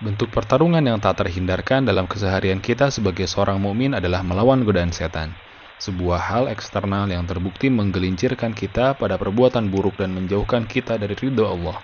[0.00, 5.36] Bentuk pertarungan yang tak terhindarkan dalam keseharian kita sebagai seorang mukmin adalah melawan godaan setan.
[5.76, 11.44] Sebuah hal eksternal yang terbukti menggelincirkan kita pada perbuatan buruk dan menjauhkan kita dari ridho
[11.44, 11.76] Allah.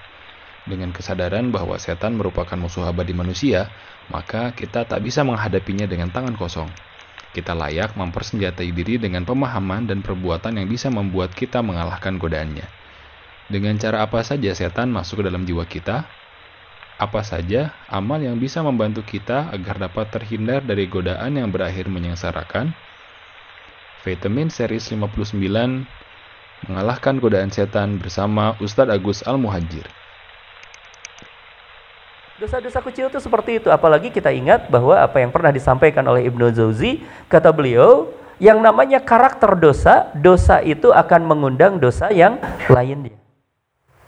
[0.65, 3.69] Dengan kesadaran bahwa setan merupakan musuh abadi manusia,
[4.09, 6.73] maka kita tak bisa menghadapinya dengan tangan kosong.
[7.37, 12.65] Kita layak mempersenjatai diri dengan pemahaman dan perbuatan yang bisa membuat kita mengalahkan godaannya.
[13.53, 16.09] Dengan cara apa saja setan masuk ke dalam jiwa kita,
[16.97, 22.73] apa saja amal yang bisa membantu kita agar dapat terhindar dari godaan yang berakhir menyengsarakan?
[24.01, 25.37] Vitamin Series 59
[26.65, 29.85] mengalahkan godaan setan bersama Ustadz Agus Al-Muhajir.
[32.41, 36.53] Dosa-dosa kecil itu seperti itu, apalagi kita ingat bahwa apa yang pernah disampaikan oleh Ibnu
[36.53, 42.37] Jauzi, kata beliau, yang namanya karakter dosa, dosa itu akan mengundang dosa yang
[42.69, 43.26] lainnya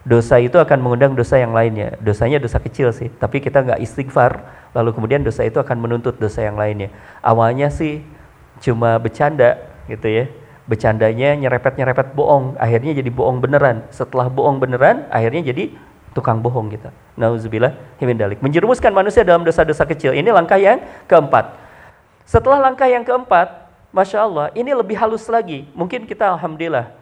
[0.08, 2.00] dosa itu akan mengundang dosa yang lainnya.
[2.00, 4.40] Dosanya dosa kecil sih, tapi kita nggak istighfar,
[4.72, 6.88] lalu kemudian dosa itu akan menuntut dosa yang lainnya.
[7.20, 8.00] Awalnya sih
[8.64, 10.24] cuma bercanda gitu ya.
[10.64, 13.84] Bercandanya nyerepet-nyerepet bohong, akhirnya jadi bohong beneran.
[13.92, 15.76] Setelah bohong beneran, akhirnya jadi
[16.16, 16.88] tukang bohong kita.
[17.16, 18.40] Nauzubillah himindalik.
[18.40, 20.16] Menjerumuskan manusia dalam dosa-dosa kecil.
[20.16, 21.56] Ini langkah yang keempat.
[22.28, 25.64] Setelah langkah yang keempat, Masya Allah, ini lebih halus lagi.
[25.72, 26.97] Mungkin kita Alhamdulillah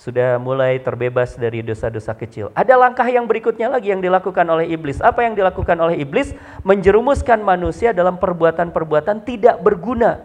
[0.00, 2.48] sudah mulai terbebas dari dosa-dosa kecil.
[2.56, 4.96] Ada langkah yang berikutnya lagi yang dilakukan oleh iblis.
[5.04, 6.32] Apa yang dilakukan oleh iblis?
[6.64, 10.24] Menjerumuskan manusia dalam perbuatan-perbuatan tidak berguna.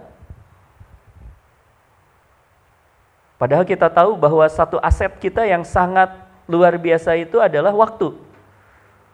[3.36, 6.08] Padahal kita tahu bahwa satu aset kita yang sangat
[6.48, 8.16] luar biasa itu adalah waktu.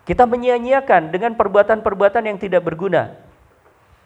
[0.06, 3.18] Kita menyia-nyiakan dengan perbuatan-perbuatan yang tidak berguna.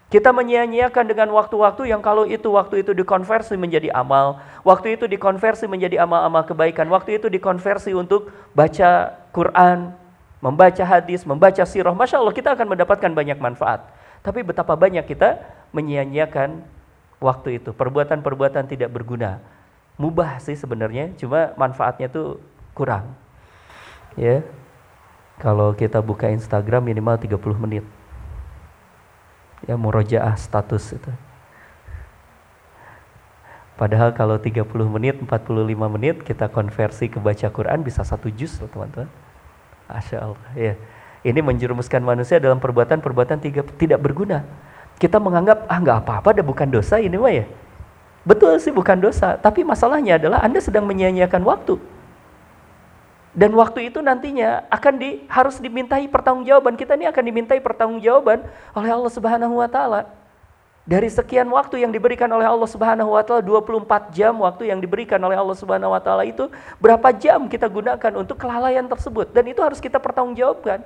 [0.06, 5.66] Kita menyia-nyiakan dengan waktu-waktu yang kalau itu waktu itu dikonversi menjadi amal, waktu itu dikonversi
[5.66, 9.90] menjadi amal-amal kebaikan, waktu itu dikonversi untuk baca Quran,
[10.38, 11.90] membaca hadis, membaca sirah.
[11.90, 13.82] Masya Allah kita akan mendapatkan banyak manfaat.
[14.22, 15.42] Tapi betapa banyak kita
[15.74, 16.62] menyia-nyiakan
[17.18, 17.74] waktu itu.
[17.74, 19.42] Perbuatan-perbuatan tidak berguna.
[19.98, 22.38] Mubah sih sebenarnya, cuma manfaatnya tuh
[22.78, 23.10] kurang.
[24.14, 24.46] Ya,
[25.42, 27.84] kalau kita buka Instagram minimal 30 menit
[29.66, 31.12] ya murojaah status itu.
[33.76, 38.72] Padahal kalau 30 menit, 45 menit kita konversi ke baca Quran bisa satu juz loh
[38.72, 39.10] teman-teman.
[39.84, 40.50] Asya Allah.
[40.56, 40.74] Ya.
[41.20, 43.36] Ini menjerumuskan manusia dalam perbuatan-perbuatan
[43.76, 44.48] tidak berguna.
[44.96, 47.44] Kita menganggap, ah nggak apa-apa, ada bukan dosa ini mah ya.
[48.24, 51.76] Betul sih bukan dosa, tapi masalahnya adalah Anda sedang menyia-nyiakan waktu.
[53.36, 56.72] Dan waktu itu nantinya akan di, harus dimintai pertanggungjawaban.
[56.72, 60.08] Kita ini akan dimintai pertanggungjawaban oleh Allah Subhanahu wa taala.
[60.88, 65.20] Dari sekian waktu yang diberikan oleh Allah Subhanahu wa taala 24 jam waktu yang diberikan
[65.20, 66.48] oleh Allah Subhanahu wa taala itu
[66.80, 70.80] berapa jam kita gunakan untuk kelalaian tersebut dan itu harus kita pertanggungjawabkan.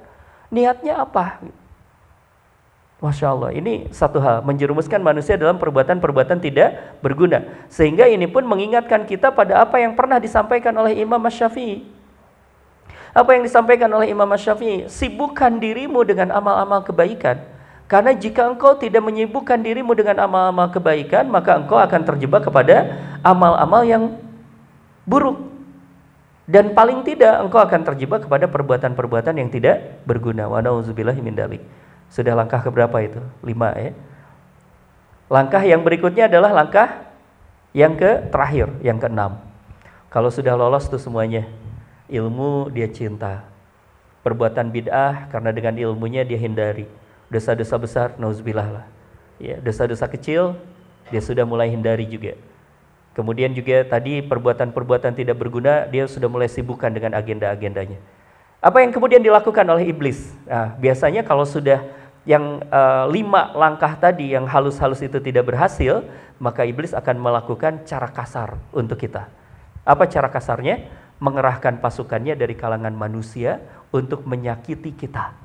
[0.50, 1.38] Niatnya apa?
[2.99, 7.47] Masya Allah, ini satu hal, menjerumuskan manusia dalam perbuatan-perbuatan tidak berguna.
[7.71, 12.00] Sehingga ini pun mengingatkan kita pada apa yang pernah disampaikan oleh Imam Syafi'i
[13.10, 17.43] apa yang disampaikan oleh Imam Syafi'i, sibukkan dirimu dengan amal-amal kebaikan.
[17.91, 23.82] Karena jika engkau tidak menyibukkan dirimu dengan amal-amal kebaikan, maka engkau akan terjebak kepada amal-amal
[23.82, 24.15] yang
[25.03, 25.43] buruk.
[26.47, 30.47] Dan paling tidak engkau akan terjebak kepada perbuatan-perbuatan yang tidak berguna.
[30.47, 31.62] Wa dalik.
[32.10, 33.19] Sudah langkah keberapa itu?
[33.43, 33.91] Lima ya.
[35.31, 37.10] Langkah yang berikutnya adalah langkah
[37.70, 39.38] yang ke terakhir, yang keenam.
[40.10, 41.47] Kalau sudah lolos tuh semuanya,
[42.10, 43.47] ilmu dia cinta.
[44.21, 46.84] Perbuatan bid'ah karena dengan ilmunya dia hindari.
[47.31, 48.87] Dosa-dosa besar, nauzubillah lah.
[49.41, 50.59] Ya, dosa-dosa kecil
[51.09, 52.37] dia sudah mulai hindari juga.
[53.16, 57.99] Kemudian juga tadi perbuatan-perbuatan tidak berguna dia sudah mulai sibukkan dengan agenda-agendanya.
[58.60, 60.37] Apa yang kemudian dilakukan oleh iblis?
[60.44, 61.81] Nah, biasanya kalau sudah
[62.28, 66.05] yang uh, lima langkah tadi yang halus-halus itu tidak berhasil,
[66.37, 69.32] maka iblis akan melakukan cara kasar untuk kita.
[69.82, 70.87] Apa cara kasarnya?
[71.20, 73.61] Mengerahkan pasukannya dari kalangan manusia
[73.93, 75.37] untuk menyakiti kita,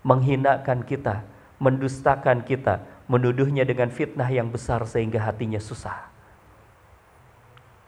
[0.00, 1.22] menghinakan kita,
[1.60, 6.08] mendustakan kita, menuduhnya dengan fitnah yang besar sehingga hatinya susah.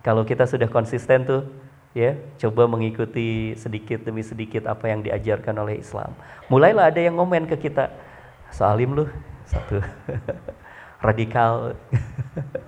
[0.05, 1.43] Kalau kita sudah konsisten tuh,
[1.97, 6.13] ya, coba mengikuti sedikit demi sedikit apa yang diajarkan oleh Islam.
[6.53, 7.89] Mulailah ada yang ngomen ke kita,
[8.53, 9.05] salim lu,
[9.49, 9.81] satu,
[11.07, 11.73] radikal,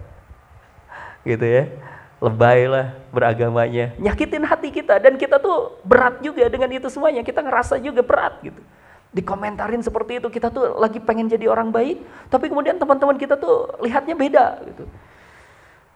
[1.28, 1.91] gitu ya
[2.22, 7.26] lebay lah beragamanya, nyakitin hati kita dan kita tuh berat juga dengan itu semuanya.
[7.26, 8.62] Kita ngerasa juga berat gitu.
[9.10, 11.98] Dikomentarin seperti itu kita tuh lagi pengen jadi orang baik,
[12.30, 14.86] tapi kemudian teman-teman kita tuh lihatnya beda gitu.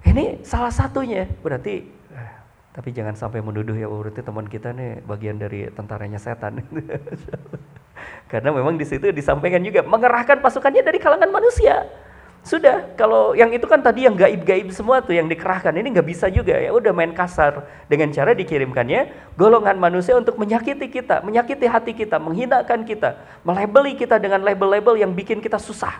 [0.02, 2.30] Ini salah satunya berarti eh,
[2.74, 6.58] tapi jangan sampai menuduh ya berarti teman kita nih bagian dari tentaranya setan.
[8.30, 11.86] Karena memang di situ disampaikan juga mengerahkan pasukannya dari kalangan manusia.
[12.46, 16.30] Sudah, kalau yang itu kan tadi yang gaib-gaib semua tuh yang dikerahkan, ini nggak bisa
[16.30, 16.70] juga ya.
[16.70, 22.86] Udah main kasar dengan cara dikirimkannya golongan manusia untuk menyakiti kita, menyakiti hati kita, menghinakan
[22.86, 25.98] kita, melebeli kita dengan label-label yang bikin kita susah.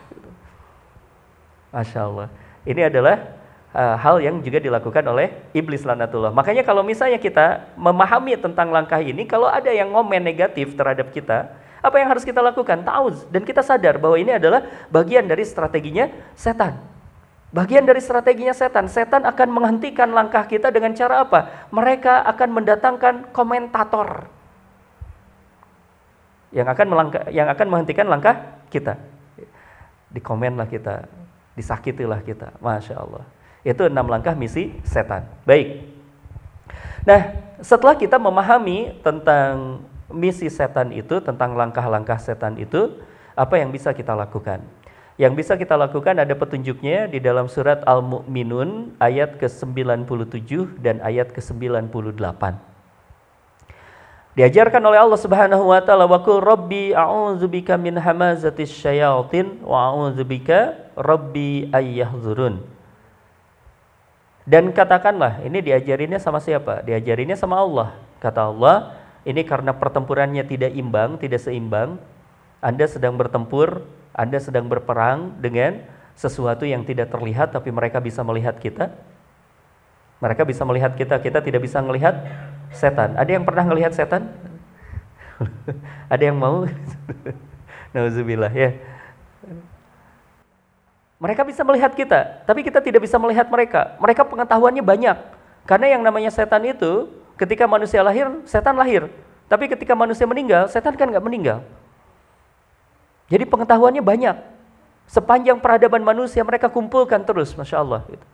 [1.75, 2.31] Masya Allah.
[2.63, 3.27] Ini adalah
[3.75, 6.31] uh, hal yang juga dilakukan oleh iblis lanatullah.
[6.31, 11.51] Makanya kalau misalnya kita memahami tentang langkah ini, kalau ada yang ngomen negatif terhadap kita,
[11.85, 12.83] apa yang harus kita lakukan?
[12.83, 16.81] Tahu dan kita sadar bahwa ini adalah bagian dari strateginya setan.
[17.55, 18.91] Bagian dari strateginya setan.
[18.91, 21.69] Setan akan menghentikan langkah kita dengan cara apa?
[21.71, 24.29] Mereka akan mendatangkan komentator
[26.55, 28.99] yang akan melangkah, yang akan menghentikan langkah kita.
[30.11, 31.05] Dikomenlah kita,
[31.53, 32.57] disakitilah kita.
[32.63, 33.25] Masya Allah.
[33.67, 35.27] Itu enam langkah misi setan.
[35.43, 35.85] Baik.
[37.07, 39.83] Nah, setelah kita memahami tentang
[40.13, 42.99] misi setan itu, tentang langkah-langkah setan itu,
[43.37, 44.65] apa yang bisa kita lakukan?
[45.17, 52.77] Yang bisa kita lakukan ada petunjuknya di dalam surat Al-Mu'minun ayat ke-97 dan ayat ke-98.
[54.37, 60.93] Diajarkan oleh Allah Subhanahu wa taala wa qul rabbi a'udzubika min hamazatis syayatin wa a'udzubika
[60.93, 62.61] rabbi ayyahzurun.
[64.45, 66.85] Dan katakanlah, ini diajarinnya sama siapa?
[66.85, 67.97] Diajarinnya sama Allah.
[68.21, 68.93] Kata Allah,
[69.27, 71.99] ini karena pertempurannya tidak imbang, tidak seimbang.
[72.63, 73.83] Anda sedang bertempur,
[74.15, 75.83] Anda sedang berperang dengan
[76.15, 78.95] sesuatu yang tidak terlihat tapi mereka bisa melihat kita.
[80.23, 82.23] Mereka bisa melihat kita, kita tidak bisa melihat
[82.71, 83.19] setan.
[83.19, 84.31] Ada yang pernah melihat setan?
[86.15, 86.65] Ada yang mau?
[87.93, 88.79] Nauzubillah ya.
[91.19, 93.99] Mereka bisa melihat kita, tapi kita tidak bisa melihat mereka.
[93.99, 95.19] Mereka pengetahuannya banyak.
[95.67, 99.13] Karena yang namanya setan itu Ketika manusia lahir, setan lahir.
[99.47, 101.63] Tapi ketika manusia meninggal, setan kan nggak meninggal.
[103.29, 104.37] Jadi pengetahuannya banyak.
[105.07, 108.03] Sepanjang peradaban manusia mereka kumpulkan terus, masya Allah.
[108.11, 108.27] Gitu.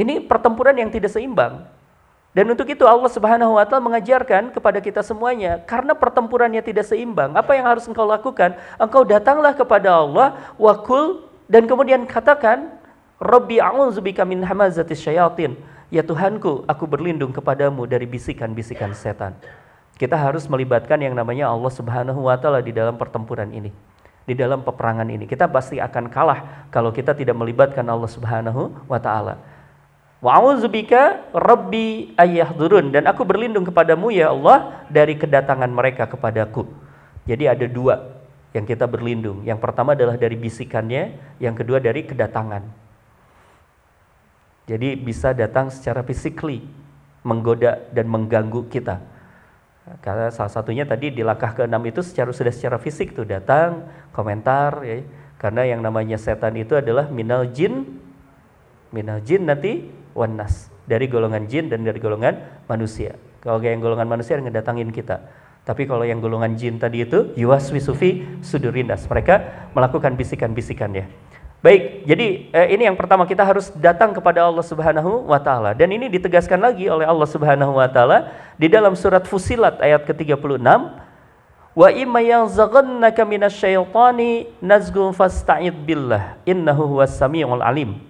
[0.00, 1.68] Ini pertempuran yang tidak seimbang.
[2.30, 7.34] Dan untuk itu Allah Subhanahu wa taala mengajarkan kepada kita semuanya, karena pertempurannya tidak seimbang,
[7.34, 8.54] apa yang harus engkau lakukan?
[8.78, 12.70] Engkau datanglah kepada Allah, wakul dan kemudian katakan,
[13.18, 15.58] Rabbi a'udzubika min hamazatis syayatin.
[15.90, 19.34] Ya Tuhanku, aku berlindung kepadamu dari bisikan-bisikan setan.
[19.98, 23.74] Kita harus melibatkan yang namanya Allah Subhanahu wa taala di dalam pertempuran ini.
[24.22, 25.26] Di dalam peperangan ini.
[25.26, 29.42] Kita pasti akan kalah kalau kita tidak melibatkan Allah Subhanahu wa taala.
[30.22, 36.70] Wa a'udzubika rabbi ayyahdurun dan aku berlindung kepadamu ya Allah dari kedatangan mereka kepadaku.
[37.26, 38.20] Jadi ada dua
[38.54, 39.42] yang kita berlindung.
[39.42, 42.79] Yang pertama adalah dari bisikannya, yang kedua dari kedatangan.
[44.70, 46.62] Jadi bisa datang secara physically,
[47.26, 49.02] menggoda dan mengganggu kita.
[49.98, 53.82] Karena salah satunya tadi di langkah keenam itu secara sudah secara fisik tuh datang,
[54.14, 55.02] komentar ya.
[55.42, 57.98] Karena yang namanya setan itu adalah minal jin,
[58.94, 63.18] minal jin nanti wanas dari golongan jin dan dari golongan manusia.
[63.42, 65.18] Kalau yang golongan manusia yang ngedatangin kita.
[65.66, 69.10] Tapi kalau yang golongan jin tadi itu yuwaswisufi sudurinas.
[69.10, 69.34] Mereka
[69.74, 71.10] melakukan bisikan-bisikan ya.
[71.60, 75.76] Baik, jadi eh, ini yang pertama kita harus datang kepada Allah Subhanahu wa taala.
[75.76, 80.56] Dan ini ditegaskan lagi oleh Allah Subhanahu wa taala di dalam surat Fusilat ayat ke-36.
[81.76, 86.40] Wa imma yanzaghannaka minasyaitani nazghun fasta'id billah.
[86.48, 88.00] Innahu huwas samiul alim.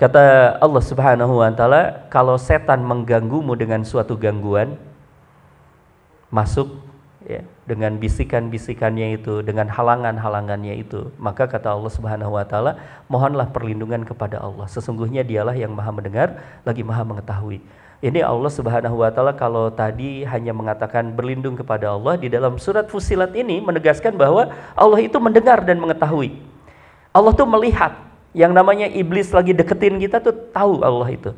[0.00, 4.80] Kata Allah Subhanahu wa taala, kalau setan mengganggumu dengan suatu gangguan
[6.32, 6.83] masuk
[7.24, 12.78] ya, dengan bisikan-bisikannya itu, dengan halangan-halangannya itu, maka kata Allah Subhanahu wa taala,
[13.08, 14.68] mohonlah perlindungan kepada Allah.
[14.68, 17.60] Sesungguhnya Dialah yang Maha mendengar lagi Maha mengetahui.
[18.04, 22.84] Ini Allah Subhanahu wa taala kalau tadi hanya mengatakan berlindung kepada Allah di dalam surat
[22.92, 26.36] Fusilat ini menegaskan bahwa Allah itu mendengar dan mengetahui.
[27.16, 27.96] Allah tuh melihat
[28.36, 31.30] yang namanya iblis lagi deketin kita tuh tahu Allah itu.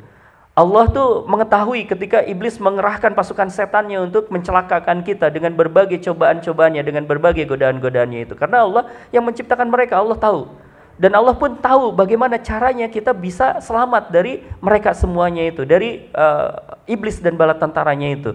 [0.57, 7.05] Allah tuh mengetahui ketika iblis mengerahkan pasukan setannya untuk mencelakakan kita dengan berbagai cobaan-cobaannya, dengan
[7.05, 8.33] berbagai godaan-godaannya itu.
[8.33, 10.49] Karena Allah yang menciptakan mereka, Allah tahu.
[10.97, 16.81] Dan Allah pun tahu bagaimana caranya kita bisa selamat dari mereka semuanya itu, dari uh,
[16.89, 18.33] iblis dan bala tentaranya itu.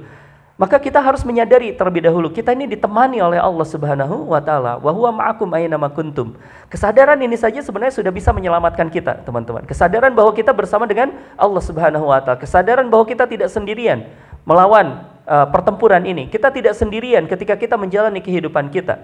[0.60, 4.92] Maka kita harus menyadari terlebih dahulu kita ini ditemani oleh Allah Subhanahu wa taala wa
[4.92, 6.36] huwa ma'akum aina kuntum.
[6.68, 9.64] Kesadaran ini saja sebenarnya sudah bisa menyelamatkan kita, teman-teman.
[9.64, 14.12] Kesadaran bahwa kita bersama dengan Allah Subhanahu wa taala, kesadaran bahwa kita tidak sendirian
[14.44, 16.28] melawan uh, pertempuran ini.
[16.28, 19.00] Kita tidak sendirian ketika kita menjalani kehidupan kita.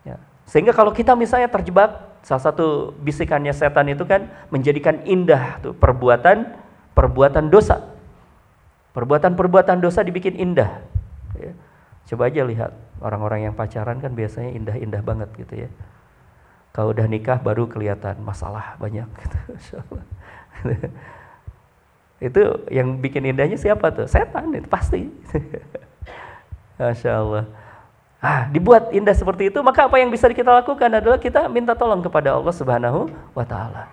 [0.00, 0.16] Ya.
[0.48, 6.56] Sehingga kalau kita misalnya terjebak, salah satu bisikannya setan itu kan menjadikan indah tuh perbuatan
[6.96, 7.95] perbuatan dosa.
[8.96, 10.80] Perbuatan-perbuatan dosa dibikin indah.
[11.36, 11.52] Ya.
[12.08, 12.72] Coba aja lihat
[13.04, 15.70] orang-orang yang pacaran kan biasanya indah-indah banget gitu ya.
[16.72, 19.38] Kalau udah nikah baru kelihatan masalah banyak gitu.
[22.32, 22.40] itu
[22.72, 24.08] yang bikin indahnya siapa tuh?
[24.08, 25.12] Setan itu pasti.
[26.80, 27.44] Masya Allah.
[28.16, 32.00] Ah, dibuat indah seperti itu, maka apa yang bisa kita lakukan adalah kita minta tolong
[32.00, 33.92] kepada Allah Subhanahu wa taala.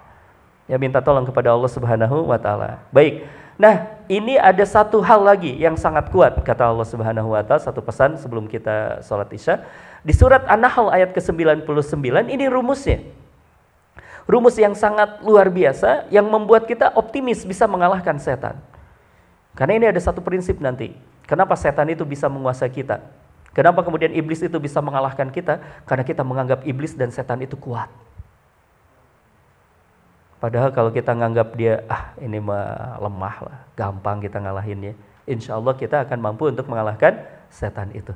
[0.64, 2.80] Ya minta tolong kepada Allah Subhanahu wa taala.
[2.96, 3.43] Baik.
[3.64, 7.80] Nah, ini ada satu hal lagi yang sangat kuat kata Allah Subhanahu wa taala satu
[7.80, 9.64] pesan sebelum kita sholat Isya.
[10.04, 13.00] Di surat An-Nahl ayat ke-99 ini rumusnya.
[14.28, 18.60] Rumus yang sangat luar biasa yang membuat kita optimis bisa mengalahkan setan.
[19.56, 20.92] Karena ini ada satu prinsip nanti.
[21.24, 23.00] Kenapa setan itu bisa menguasai kita?
[23.56, 25.64] Kenapa kemudian iblis itu bisa mengalahkan kita?
[25.88, 27.88] Karena kita menganggap iblis dan setan itu kuat.
[30.44, 34.92] Padahal kalau kita nganggap dia, ah ini mah lemah lah, gampang kita ngalahinnya.
[35.24, 37.16] Insya Allah kita akan mampu untuk mengalahkan
[37.48, 38.12] setan itu.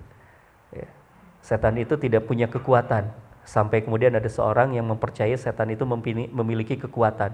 [0.75, 0.91] Ya.
[1.39, 3.15] Setan itu tidak punya kekuatan.
[3.47, 5.87] Sampai kemudian ada seorang yang mempercayai setan itu
[6.35, 7.31] memiliki kekuatan.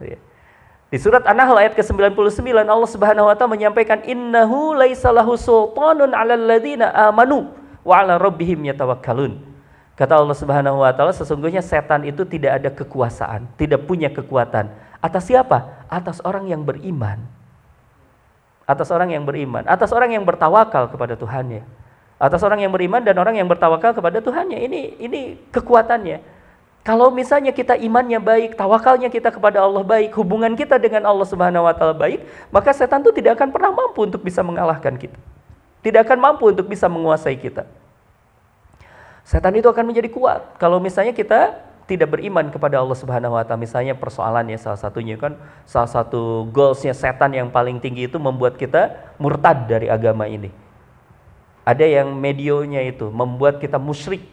[0.00, 0.16] Ya.
[0.88, 6.48] Di surat An-Nahl ayat ke-99 Allah Subhanahu wa taala menyampaikan innahu laisa lahu sultanun 'alal
[6.48, 7.52] ladzina amanu
[7.84, 9.47] wa 'ala rabbihim yatawakkalun.
[9.98, 14.70] Kata Allah Subhanahu wa taala sesungguhnya setan itu tidak ada kekuasaan, tidak punya kekuatan.
[15.02, 15.82] Atas siapa?
[15.90, 17.18] Atas orang yang beriman.
[18.62, 21.66] Atas orang yang beriman, atas orang yang bertawakal kepada Tuhannya.
[22.14, 24.62] Atas orang yang beriman dan orang yang bertawakal kepada Tuhannya.
[24.70, 26.22] Ini ini kekuatannya.
[26.86, 31.66] Kalau misalnya kita imannya baik, tawakalnya kita kepada Allah baik, hubungan kita dengan Allah Subhanahu
[31.66, 32.22] wa taala baik,
[32.54, 35.18] maka setan itu tidak akan pernah mampu untuk bisa mengalahkan kita.
[35.82, 37.66] Tidak akan mampu untuk bisa menguasai kita.
[39.28, 43.60] Setan itu akan menjadi kuat kalau misalnya kita tidak beriman kepada Allah Subhanahu wa taala.
[43.60, 45.36] Misalnya persoalannya salah satunya kan
[45.68, 50.48] salah satu goalsnya setan yang paling tinggi itu membuat kita murtad dari agama ini.
[51.68, 54.24] Ada yang medionya itu membuat kita musyrik.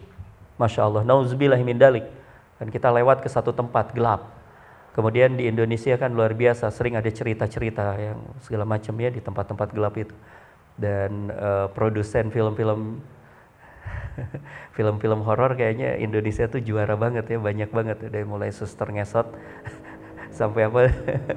[0.55, 2.07] Masya Allah, nauzubillah min dalik.
[2.55, 4.31] Dan kita lewat ke satu tempat gelap.
[4.95, 9.75] Kemudian di Indonesia kan luar biasa, sering ada cerita-cerita yang segala macam ya di tempat-tempat
[9.75, 10.15] gelap itu.
[10.79, 13.03] Dan uh, produsen film-film
[14.75, 17.97] film-film horor kayaknya Indonesia tuh juara banget ya banyak banget.
[18.07, 19.27] Dari mulai suster ngesot
[20.39, 20.79] sampai apa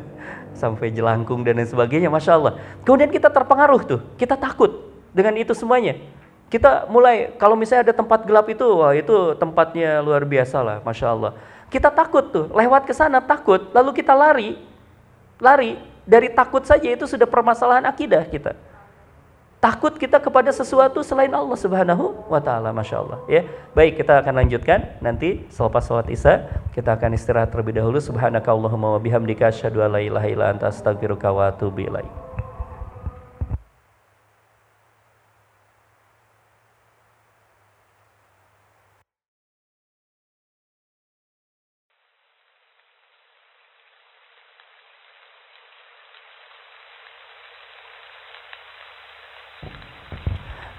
[0.61, 2.59] sampai jelangkung dan lain sebagainya masya Allah.
[2.83, 5.99] Kemudian kita terpengaruh tuh kita takut dengan itu semuanya.
[6.49, 11.13] Kita mulai kalau misalnya ada tempat gelap itu wah itu tempatnya luar biasa lah masya
[11.13, 11.33] Allah.
[11.69, 14.57] Kita takut tuh lewat ke sana takut lalu kita lari
[15.39, 15.77] lari.
[16.09, 18.57] Dari takut saja itu sudah permasalahan akidah kita
[19.59, 23.43] takut kita kepada sesuatu selain Allah Subhanahu wa taala Masya Allah ya.
[23.75, 24.99] Baik kita akan lanjutkan.
[25.03, 27.99] Nanti selepas sholat isya kita akan istirahat terlebih dahulu.
[27.99, 32.28] Subhanakallahumma wa bihamdika asyhadu an la ilaha illa anta astaghfiruka wa atubu ilaik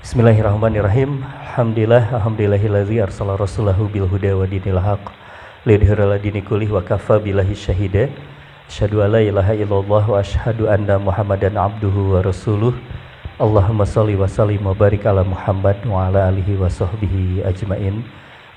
[0.09, 1.21] Bismillahirrahmanirrahim.
[1.21, 5.05] Alhamdulillah, alhamdulillahillazi arsala rasulahu bil huda wa dinil haq.
[5.69, 8.09] Lidhira dini kulih wa kafa billahi syahida.
[8.65, 12.73] Asyhadu an la ilaha illallah wa asyhadu anna Muhammadan abduhu wa rasuluh.
[13.37, 18.01] Allahumma salli wa sallim wa barik ala Muhammad wa ala alihi wa sahbihi ajmain.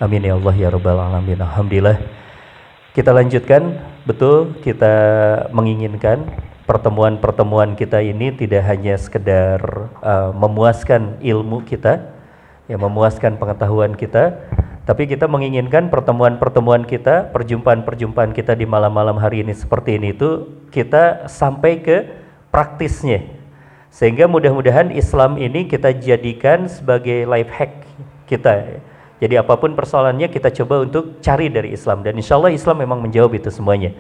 [0.01, 1.37] Amin ya Allah ya rabbal alamin.
[1.37, 2.01] Alhamdulillah.
[2.97, 3.77] Kita lanjutkan,
[4.09, 4.89] betul kita
[5.53, 6.33] menginginkan
[6.73, 9.61] pertemuan-pertemuan kita ini tidak hanya sekedar
[10.01, 12.01] uh, memuaskan ilmu kita,
[12.65, 14.41] ya memuaskan pengetahuan kita,
[14.89, 21.29] tapi kita menginginkan pertemuan-pertemuan kita, perjumpaan-perjumpaan kita di malam-malam hari ini seperti ini itu kita
[21.29, 22.09] sampai ke
[22.49, 23.21] praktisnya.
[23.93, 27.85] Sehingga mudah-mudahan Islam ini kita jadikan sebagai life hack
[28.25, 28.81] kita.
[29.21, 33.05] Jadi apa pun persoalannya kita coba untuk cari dari Islam dan insya Allah Islam memang
[33.05, 33.93] menjawab itu semuanya.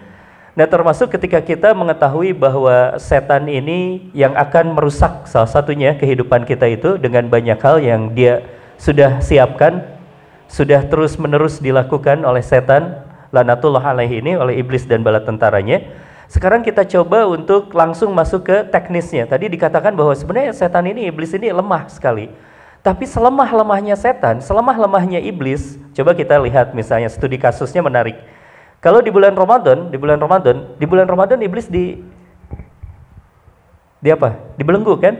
[0.52, 6.68] Nah termasuk ketika kita mengetahui bahwa setan ini yang akan merusak salah satunya kehidupan kita
[6.68, 8.44] itu dengan banyak hal yang dia
[8.76, 9.80] sudah siapkan,
[10.52, 13.00] sudah terus menerus dilakukan oleh setan,
[13.32, 15.88] lanatullah alaihi ini oleh iblis dan bala tentaranya.
[16.28, 19.24] Sekarang kita coba untuk langsung masuk ke teknisnya.
[19.24, 22.28] Tadi dikatakan bahwa sebenarnya setan ini, iblis ini lemah sekali.
[22.84, 28.20] Tapi selemah-lemahnya setan, selemah-lemahnya iblis, coba kita lihat misalnya studi kasusnya menarik
[28.82, 32.02] kalau di bulan Ramadan, di bulan Ramadan, di bulan Ramadan iblis di
[34.02, 34.34] di apa?
[34.58, 35.14] Dibelenggu kan?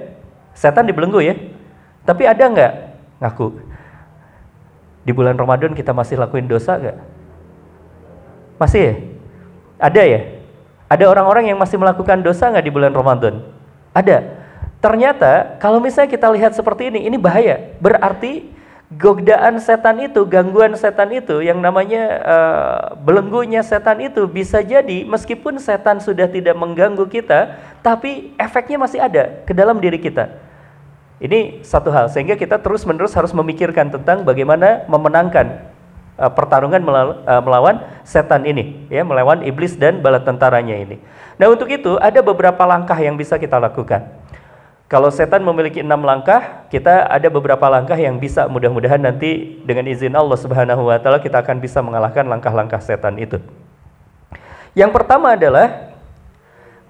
[0.50, 1.38] Setan dibelenggu ya.
[2.02, 2.73] Tapi ada nggak
[3.23, 3.62] ngaku?
[5.07, 6.99] Di bulan Ramadan kita masih lakuin dosa nggak?
[8.59, 8.95] Masih ya?
[9.78, 10.21] Ada ya?
[10.90, 13.47] Ada orang-orang yang masih melakukan dosa nggak di bulan Ramadan?
[13.95, 14.42] Ada.
[14.83, 17.78] Ternyata kalau misalnya kita lihat seperti ini, ini bahaya.
[17.78, 18.50] Berarti
[18.99, 25.56] godaan setan itu, gangguan setan itu, yang namanya uh, belenggunya setan itu bisa jadi meskipun
[25.61, 30.28] setan sudah tidak mengganggu kita, tapi efeknya masih ada ke dalam diri kita.
[31.22, 35.70] Ini satu hal, sehingga kita terus-menerus harus memikirkan tentang bagaimana memenangkan
[36.18, 40.99] uh, pertarungan uh, melawan setan ini, ya, melawan iblis dan bala tentaranya ini.
[41.38, 44.22] Nah, untuk itu ada beberapa langkah yang bisa kita lakukan.
[44.92, 50.12] Kalau setan memiliki enam langkah, kita ada beberapa langkah yang bisa mudah-mudahan nanti dengan izin
[50.12, 53.40] Allah Subhanahu wa taala kita akan bisa mengalahkan langkah-langkah setan itu.
[54.76, 55.96] Yang pertama adalah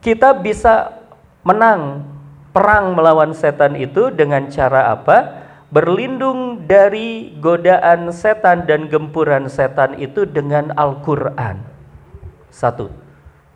[0.03, 0.99] kita bisa
[1.47, 2.03] menang
[2.51, 5.47] perang melawan setan itu dengan cara apa?
[5.73, 11.65] berlindung dari godaan setan dan gempuran setan itu dengan Al-Quran.
[12.53, 12.93] Satu,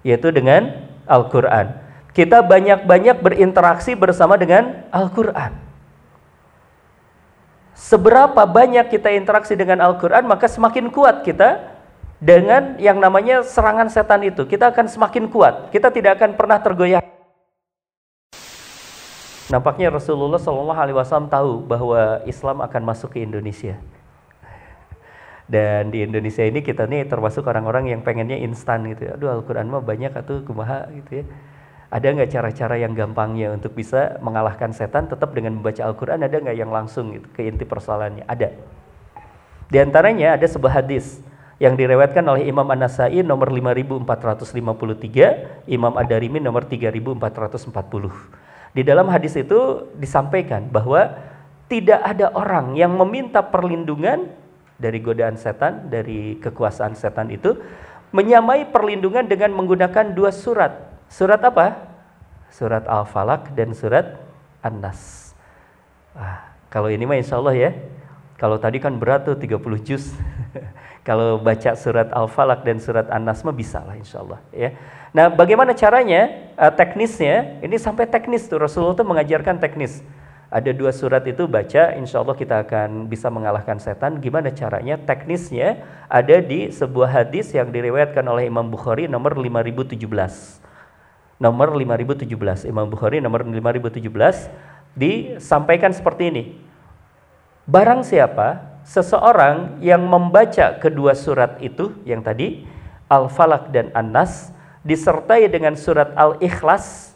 [0.01, 1.86] yaitu dengan Al-Quran.
[2.17, 5.53] Kita banyak-banyak berinteraksi bersama dengan Al-Quran.
[7.77, 11.77] Seberapa banyak kita interaksi dengan Al-Quran, maka semakin kuat kita
[12.17, 14.49] dengan yang namanya serangan setan itu.
[14.49, 15.69] Kita akan semakin kuat.
[15.69, 17.05] Kita tidak akan pernah tergoyah
[19.47, 23.79] Nampaknya Rasulullah Wasallam tahu bahwa Islam akan masuk ke Indonesia.
[25.47, 29.07] Dan di Indonesia ini kita nih termasuk orang-orang yang pengennya instan gitu.
[29.07, 29.15] Ya.
[29.15, 31.25] Aduh Al-Quran mah banyak atau kumaha gitu ya.
[31.87, 36.27] Ada nggak cara-cara yang gampangnya untuk bisa mengalahkan setan tetap dengan membaca Al-Quran?
[36.27, 38.27] Ada nggak yang langsung gitu, ke inti persoalannya?
[38.27, 38.51] Ada.
[39.71, 41.23] Di antaranya ada sebuah hadis
[41.63, 47.17] yang direwetkan oleh Imam An-Nasai nomor 5453, Imam Ad-Darimi nomor 3440.
[48.77, 51.17] Di dalam hadis itu disampaikan bahwa
[51.67, 54.31] tidak ada orang yang meminta perlindungan
[54.77, 57.57] dari godaan setan, dari kekuasaan setan itu,
[58.13, 60.86] menyamai perlindungan dengan menggunakan dua surat.
[61.07, 61.97] Surat apa?
[62.51, 64.19] Surat Al-Falaq dan surat
[64.63, 65.33] An-Nas.
[66.17, 67.71] Ah, kalau ini mah insya Allah ya.
[68.37, 70.13] Kalau tadi kan berat tuh 30 juz.
[71.09, 74.75] kalau baca surat Al-Falaq dan surat An-Nas mah bisa lah insya Allah ya.
[75.17, 80.05] Nah, bagaimana caranya, uh, teknisnya, ini sampai teknis tuh, Rasulullah tuh mengajarkan teknis.
[80.47, 84.21] Ada dua surat itu baca, insya Allah kita akan bisa mengalahkan setan.
[84.21, 85.01] Gimana caranya?
[85.01, 89.97] Teknisnya ada di sebuah hadis yang diriwayatkan oleh Imam Bukhari nomor 5017.
[91.37, 94.01] Nomor 5017, Imam Bukhari nomor 5017
[94.97, 96.45] disampaikan seperti ini.
[97.69, 102.65] Barang siapa seseorang yang membaca kedua surat itu yang tadi
[103.11, 104.55] Al-Falaq dan An-Nas
[104.87, 107.13] disertai dengan surat Al-Ikhlas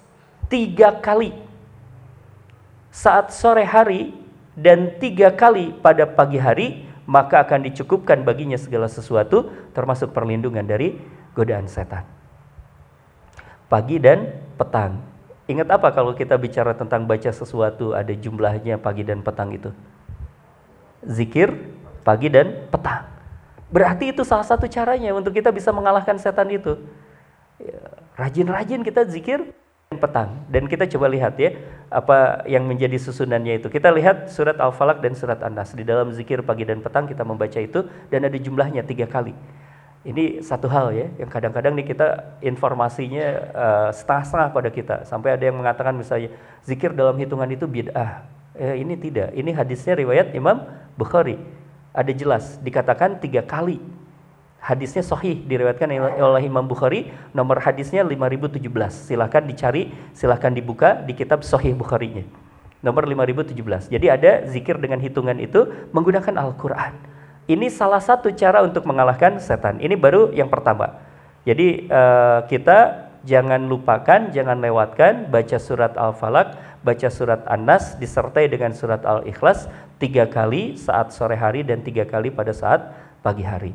[0.50, 1.30] tiga kali
[2.90, 4.11] saat sore hari
[4.59, 10.98] dan tiga kali pada pagi hari maka akan dicukupkan baginya segala sesuatu termasuk perlindungan dari
[11.38, 12.19] godaan setan
[13.70, 14.98] pagi dan petang.
[15.46, 19.70] Ingat apa kalau kita bicara tentang baca sesuatu ada jumlahnya pagi dan petang itu?
[21.06, 21.54] Zikir
[22.02, 23.06] pagi dan petang.
[23.70, 26.74] Berarti itu salah satu caranya untuk kita bisa mengalahkan setan itu.
[27.62, 27.78] Ya,
[28.18, 29.54] rajin-rajin kita zikir
[29.94, 30.42] petang.
[30.50, 31.54] Dan kita coba lihat ya
[31.90, 33.70] apa yang menjadi susunannya itu.
[33.70, 35.70] Kita lihat surat al-falak dan surat an-nas.
[35.74, 39.35] Di dalam zikir pagi dan petang kita membaca itu dan ada jumlahnya tiga kali
[40.00, 45.44] ini satu hal ya yang kadang-kadang nih kita informasinya uh, setengah-setengah pada kita sampai ada
[45.44, 46.32] yang mengatakan misalnya
[46.64, 48.24] zikir dalam hitungan itu bid'ah
[48.56, 50.64] eh, ini tidak ini hadisnya riwayat Imam
[50.96, 51.36] Bukhari
[51.92, 53.76] ada jelas dikatakan tiga kali
[54.60, 55.88] Hadisnya sahih diriwayatkan
[56.20, 58.60] oleh Imam Bukhari, nomor hadisnya 5017.
[58.92, 62.28] Silahkan dicari, silahkan dibuka di kitab Sahih Bukharinya.
[62.84, 63.88] Nomor 5017.
[63.88, 65.64] Jadi ada zikir dengan hitungan itu
[65.96, 66.92] menggunakan Al-Qur'an.
[67.50, 69.82] Ini salah satu cara untuk mengalahkan setan.
[69.82, 71.02] Ini baru yang pertama.
[71.42, 76.54] Jadi uh, kita jangan lupakan, jangan lewatkan baca surat Al-Falaq,
[76.86, 79.66] baca surat An-Nas disertai dengan surat Al-Ikhlas
[79.98, 82.86] tiga kali saat sore hari dan tiga kali pada saat
[83.18, 83.74] pagi hari.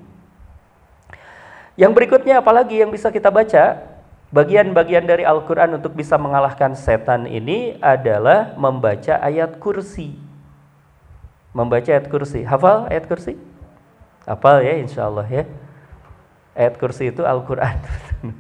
[1.76, 3.92] Yang berikutnya apalagi yang bisa kita baca?
[4.32, 10.16] Bagian-bagian dari Al-Quran untuk bisa mengalahkan setan ini adalah membaca ayat kursi.
[11.52, 12.48] Membaca ayat kursi.
[12.48, 13.55] Hafal ayat kursi?
[14.26, 15.44] Hafal ya insya Allah ya.
[16.58, 17.78] Ayat kursi itu Al-Quran.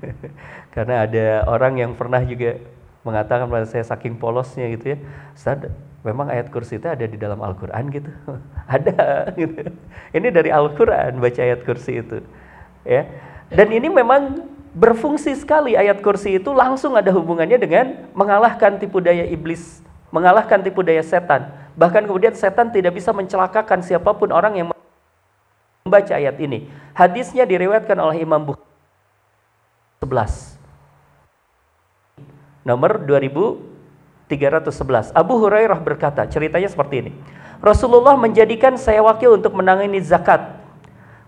[0.75, 2.57] Karena ada orang yang pernah juga
[3.05, 4.97] mengatakan pada saya saking polosnya gitu ya.
[5.37, 5.69] Ustaz,
[6.01, 8.09] memang ayat kursi itu ada di dalam Al-Quran gitu.
[8.75, 9.69] ada gitu.
[10.13, 12.25] Ini dari Al-Quran baca ayat kursi itu
[12.85, 13.05] ya.
[13.49, 14.41] Dan ini memang
[14.73, 17.85] berfungsi sekali ayat kursi itu langsung ada hubungannya dengan
[18.17, 21.49] mengalahkan tipu daya iblis, mengalahkan tipu daya setan.
[21.75, 24.67] Bahkan kemudian setan tidak bisa mencelakakan siapa pun orang yang
[25.85, 26.65] membaca ayat ini.
[26.97, 28.65] Hadisnya diriwayatkan oleh Imam Bukhari
[30.01, 30.57] 11.
[32.65, 33.61] Nomor 2000
[34.25, 35.13] 311.
[35.13, 37.11] Abu Hurairah berkata, ceritanya seperti ini.
[37.61, 40.57] Rasulullah menjadikan saya wakil untuk menangani zakat.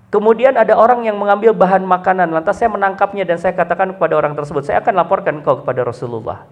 [0.10, 4.34] Kemudian ada orang yang mengambil bahan makanan, lantas saya menangkapnya dan saya katakan kepada orang
[4.34, 6.50] tersebut, saya akan laporkan kau kepada Rasulullah.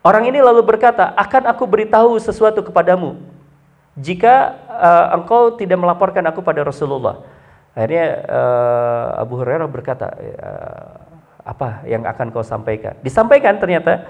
[0.00, 3.20] Orang ini lalu berkata, akan aku beritahu sesuatu kepadamu
[4.00, 7.20] jika uh, engkau tidak melaporkan aku pada Rasulullah.
[7.76, 10.90] Akhirnya uh, Abu Hurairah berkata, uh,
[11.44, 12.98] apa yang akan kau sampaikan?
[13.04, 14.08] Disampaikan ternyata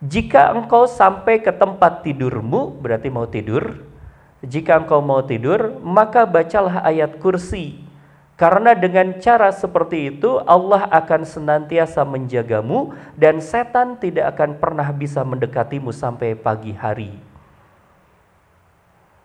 [0.00, 3.84] jika engkau sampai ke tempat tidurmu, berarti mau tidur.
[4.44, 7.82] Jika engkau mau tidur, maka bacalah ayat kursi.
[8.36, 15.24] Karena dengan cara seperti itu Allah akan senantiasa menjagamu dan setan tidak akan pernah bisa
[15.24, 17.16] mendekatimu sampai pagi hari.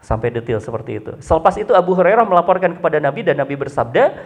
[0.02, 1.12] Sampai detail seperti itu.
[1.22, 4.18] Selepas itu Abu Hurairah melaporkan kepada Nabi dan Nabi bersabda,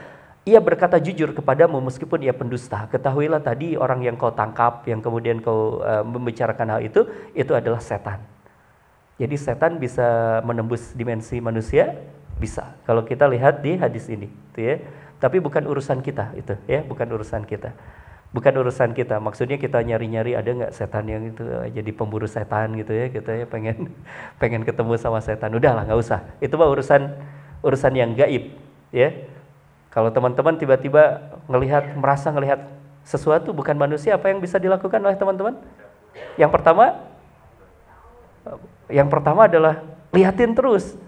[0.48, 2.88] ia berkata jujur kepadamu meskipun ia pendusta.
[2.88, 7.04] Ketahuilah tadi orang yang kau tangkap, yang kemudian kau uh, membicarakan hal itu,
[7.36, 8.24] itu adalah setan.
[9.20, 11.98] Jadi setan bisa menembus dimensi manusia,
[12.38, 12.78] bisa.
[12.86, 14.76] Kalau kita lihat di hadis ini, gitu ya.
[15.18, 17.74] Tapi bukan urusan kita itu, ya, bukan urusan kita.
[18.36, 19.24] Bukan urusan kita.
[19.24, 23.32] Maksudnya kita nyari-nyari ada nggak setan yang itu eh, jadi pemburu setan gitu ya, kita
[23.32, 23.96] ya pengen
[24.44, 25.56] pengen ketemu sama setan.
[25.56, 26.28] Udahlah, nggak usah.
[26.44, 27.16] Itu mah urusan
[27.64, 28.52] urusan yang gaib,
[28.92, 29.10] ya
[29.96, 32.68] kalau teman-teman tiba-tiba melihat merasa melihat
[33.08, 35.56] sesuatu bukan manusia, apa yang bisa dilakukan oleh teman-teman?
[36.36, 37.00] Yang pertama,
[38.92, 41.00] yang pertama adalah lihatin terus.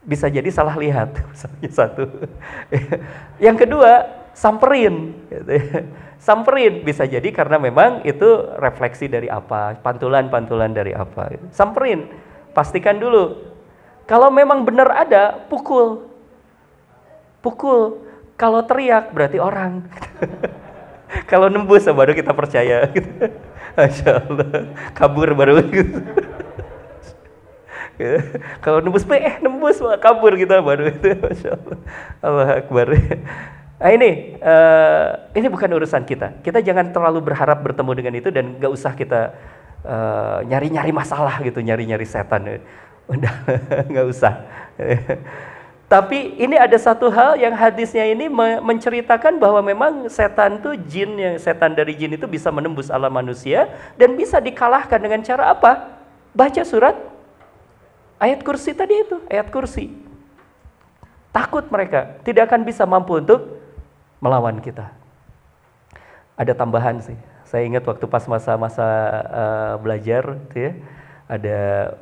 [0.00, 1.12] Bisa jadi salah lihat,
[1.76, 2.08] satu.
[3.44, 5.12] yang kedua, samperin.
[6.24, 11.36] Samperin bisa jadi karena memang itu refleksi dari apa, pantulan-pantulan dari apa.
[11.52, 12.08] Samperin,
[12.56, 13.44] pastikan dulu.
[14.08, 16.14] Kalau memang benar ada, pukul
[17.44, 18.00] pukul.
[18.40, 19.84] Kalau teriak berarti orang.
[21.30, 22.88] Kalau nembus baru kita percaya.
[23.76, 24.72] Masya Allah.
[24.96, 26.00] Kabur baru gitu.
[28.64, 31.14] Kalau nembus, eh nembus kabur kita baru itu.
[31.14, 31.78] Masya Allah.
[32.24, 32.88] Allah Akbar.
[33.74, 36.38] Nah ini, uh, ini bukan urusan kita.
[36.46, 39.34] Kita jangan terlalu berharap bertemu dengan itu dan gak usah kita
[39.84, 42.62] eh, nyari-nyari uh, masalah gitu, nyari-nyari setan.
[43.10, 43.34] Udah,
[43.90, 44.46] nggak usah.
[45.94, 48.26] Tapi ini ada satu hal yang hadisnya ini
[48.64, 53.68] menceritakan bahwa memang setan itu jin yang setan dari jin itu bisa menembus alam manusia
[53.94, 56.00] dan bisa dikalahkan dengan cara apa?
[56.32, 56.96] Baca surat
[58.18, 59.92] ayat kursi tadi itu, ayat kursi.
[61.30, 63.53] Takut mereka, tidak akan bisa mampu untuk
[64.24, 64.88] melawan kita.
[66.40, 67.16] Ada tambahan sih.
[67.44, 68.88] Saya ingat waktu pas masa-masa
[69.28, 70.72] uh, belajar, gitu ya,
[71.28, 71.58] ada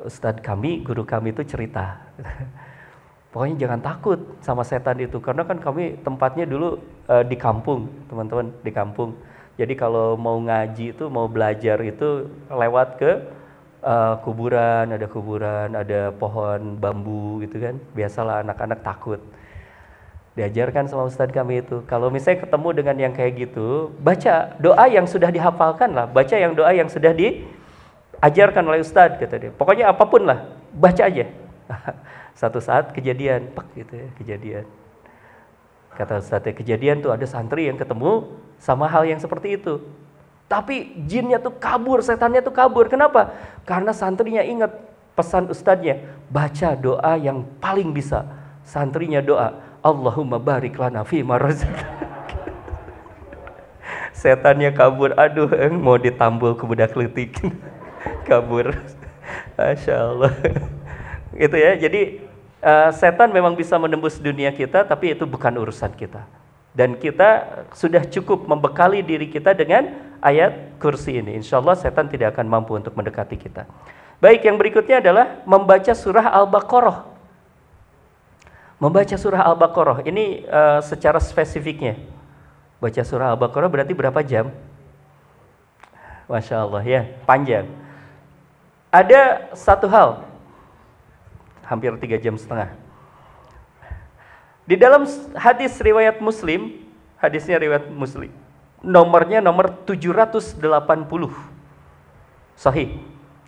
[0.07, 1.99] ustadz kami, guru kami itu cerita.
[3.35, 6.79] Pokoknya jangan takut sama setan itu karena kan kami tempatnya dulu
[7.11, 9.19] uh, di kampung, teman-teman, di kampung.
[9.59, 13.11] Jadi kalau mau ngaji itu, mau belajar itu lewat ke
[13.85, 17.75] uh, kuburan, ada kuburan, ada pohon bambu gitu kan.
[17.93, 19.21] Biasalah anak-anak takut.
[20.33, 25.05] Diajarkan sama ustadz kami itu, kalau misalnya ketemu dengan yang kayak gitu, baca doa yang
[25.05, 29.51] sudah dihafalkan lah, baca yang doa yang sudah diajarkan oleh ustadz kata dia.
[29.53, 31.29] Pokoknya apa pun lah, baca aja.
[32.41, 34.65] Satu saat kejadian, pak gitu ya, kejadian.
[35.93, 39.77] Kata satu kejadian tuh ada santri yang ketemu sama hal yang seperti itu.
[40.49, 42.89] Tapi jinnya tuh kabur, setannya tuh kabur.
[42.89, 43.37] Kenapa?
[43.61, 44.73] Karena santrinya ingat
[45.13, 46.01] pesan ustadznya,
[46.33, 48.25] baca doa yang paling bisa.
[48.65, 51.19] Santrinya doa, Allahumma barik lana fi
[54.15, 57.35] Setannya kabur, aduh mau ditambul ke budak letik.
[58.27, 58.71] kabur.
[59.59, 60.31] Masya Allah
[61.35, 61.75] gitu ya.
[61.75, 62.23] Jadi
[62.63, 66.23] uh, setan memang bisa menembus dunia kita, tapi itu bukan urusan kita.
[66.73, 69.93] Dan kita sudah cukup membekali diri kita dengan
[70.23, 71.37] ayat kursi ini.
[71.37, 73.69] Insya Allah setan tidak akan mampu untuk mendekati kita.
[74.17, 77.12] Baik, yang berikutnya adalah membaca surah Al-Baqarah.
[78.83, 81.95] Membaca surah Al-Baqarah ini uh, secara spesifiknya.
[82.83, 84.51] Baca surah Al-Baqarah berarti berapa jam?
[86.27, 87.63] Masya Allah ya, panjang.
[88.91, 90.27] Ada satu hal
[91.63, 92.75] hampir tiga jam setengah.
[94.67, 96.83] Di dalam hadis riwayat Muslim,
[97.15, 98.35] hadisnya riwayat Muslim,
[98.83, 100.59] nomornya nomor 780.
[102.59, 102.99] Sahih.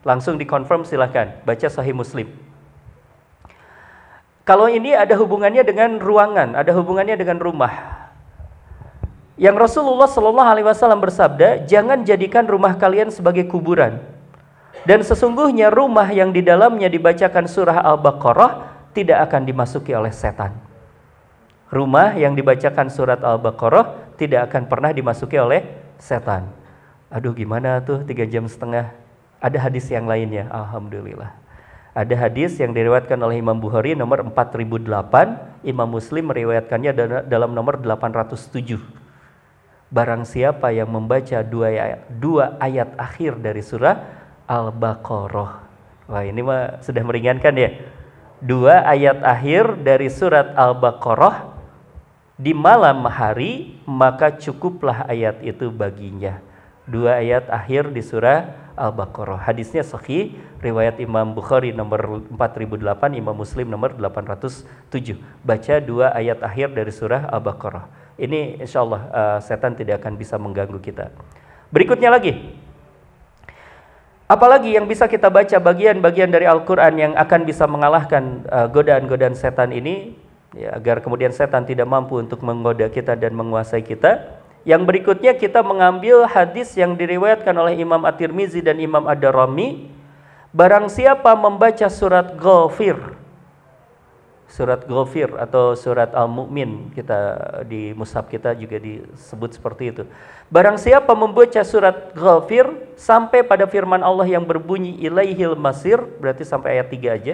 [0.07, 2.44] Langsung dikonfirm silahkan, baca Sahih Muslim.
[4.45, 7.73] Kalau ini ada hubungannya dengan ruangan, ada hubungannya dengan rumah.
[9.35, 13.99] Yang Rasulullah Shallallahu Alaihi Wasallam bersabda, jangan jadikan rumah kalian sebagai kuburan
[14.85, 18.51] dan sesungguhnya rumah yang di dalamnya dibacakan surah Al-Baqarah
[18.93, 20.53] tidak akan dimasuki oleh setan.
[21.73, 25.65] Rumah yang dibacakan surat Al-Baqarah tidak akan pernah dimasuki oleh
[25.97, 26.47] setan.
[27.09, 28.93] Aduh gimana tuh tiga jam setengah
[29.41, 31.44] Ada hadis yang lainnya, alhamdulillah.
[31.95, 36.91] Ada hadis yang diriwayatkan oleh Imam Bukhari nomor 4008, Imam Muslim meriwayatkannya
[37.23, 38.83] dalam nomor 807.
[39.95, 43.95] Barang siapa yang membaca dua ayat, dua ayat akhir dari surah
[44.43, 45.51] Al-Baqarah.
[46.11, 47.71] Wah, ini mah sudah meringankan ya.
[48.43, 51.55] Dua ayat akhir dari surat Al-Baqarah
[52.35, 56.43] di malam hari, maka cukuplah ayat itu baginya.
[56.83, 59.41] Dua ayat akhir di surah Al-Baqarah.
[59.47, 64.67] Hadisnya sahih, riwayat Imam Bukhari nomor 4008, Imam Muslim nomor 807.
[65.43, 67.87] Baca dua ayat akhir dari surah Al-Baqarah.
[68.15, 71.11] Ini insya Allah uh, setan tidak akan bisa mengganggu kita.
[71.71, 72.55] Berikutnya lagi.
[74.25, 79.69] Apalagi yang bisa kita baca bagian-bagian dari Al-Quran yang akan bisa mengalahkan uh, godaan-godaan setan
[79.69, 80.17] ini
[80.57, 84.34] ya, agar kemudian setan tidak mampu untuk menggoda kita dan menguasai kita
[84.65, 89.93] yang berikutnya kita mengambil hadis yang diriwayatkan oleh Imam At-Tirmizi dan Imam Ad-Darami.
[90.49, 92.97] Barang siapa membaca surat Ghafir,
[94.49, 97.19] surat Ghafir atau surat Al-Mu'min kita
[97.67, 100.03] di mushaf kita juga disebut seperti itu.
[100.49, 102.65] Barang siapa membaca surat Ghafir
[102.97, 107.33] sampai pada firman Allah yang berbunyi ilaihil masir, berarti sampai ayat 3 aja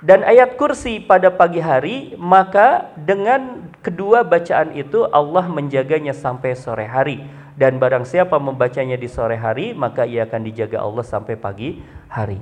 [0.00, 6.88] dan ayat kursi pada pagi hari, maka dengan kedua bacaan itu Allah menjaganya sampai sore
[6.88, 7.20] hari.
[7.60, 12.40] Dan barang siapa membacanya di sore hari, maka ia akan dijaga Allah sampai pagi hari.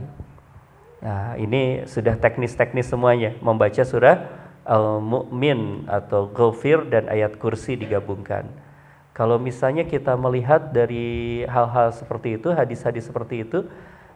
[1.03, 3.35] Nah, ini sudah teknis-teknis semuanya.
[3.43, 4.31] Membaca surah
[4.63, 8.47] Al-Mu'min atau Ghafir dan ayat kursi digabungkan.
[9.11, 13.67] Kalau misalnya kita melihat dari hal-hal seperti itu, hadis-hadis seperti itu,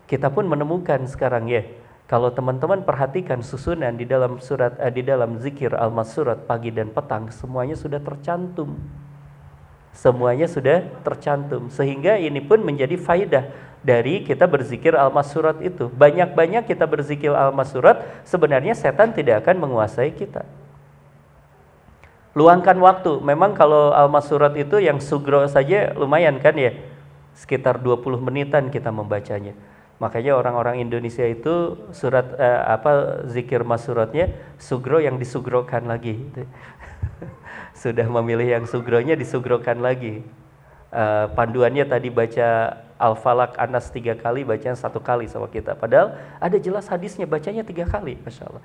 [0.07, 1.67] kita pun menemukan sekarang ya,
[2.13, 7.33] kalau teman-teman perhatikan susunan di dalam surat eh, di dalam zikir al-masurat pagi dan petang
[7.33, 8.77] semuanya sudah tercantum.
[9.97, 13.49] Semuanya sudah tercantum sehingga ini pun menjadi faidah
[13.81, 15.89] dari kita berzikir al-masurat itu.
[15.89, 20.45] Banyak-banyak kita berzikir al-masurat sebenarnya setan tidak akan menguasai kita.
[22.37, 23.25] Luangkan waktu.
[23.25, 26.77] Memang kalau al-masurat itu yang sugro saja lumayan kan ya.
[27.33, 29.57] Sekitar 20 menitan kita membacanya
[30.03, 36.19] Makanya orang-orang Indonesia itu surat eh, apa zikir masuratnya sugro yang disugrokan lagi.
[37.83, 40.27] Sudah memilih yang sugronya disugrokan lagi.
[40.93, 45.73] Uh, panduannya tadi baca Al-Falak Anas tiga kali, bacanya satu kali sama kita.
[45.73, 48.61] Padahal ada jelas hadisnya, bacanya tiga kali, Masya Allah.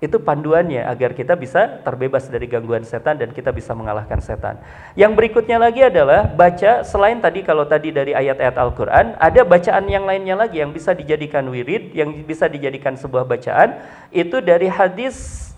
[0.00, 4.56] Itu panduannya agar kita bisa terbebas dari gangguan setan dan kita bisa mengalahkan setan.
[4.96, 10.08] Yang berikutnya lagi adalah baca selain tadi kalau tadi dari ayat-ayat Al-Qur'an, ada bacaan yang
[10.08, 13.76] lainnya lagi yang bisa dijadikan wirid, yang bisa dijadikan sebuah bacaan
[14.08, 15.50] itu dari hadis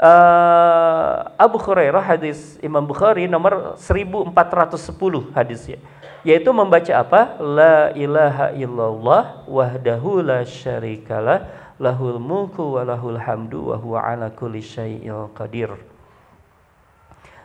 [0.00, 5.82] uh, Abu Hurairah hadis Imam Bukhari nomor 1410 hadisnya
[6.20, 7.40] yaitu membaca apa?
[7.40, 11.48] La ilaha illallah wahdahu la syarikalah
[11.80, 15.72] lahul mulku wa lahul hamdu wa huwa ala kulli syai'il qadir.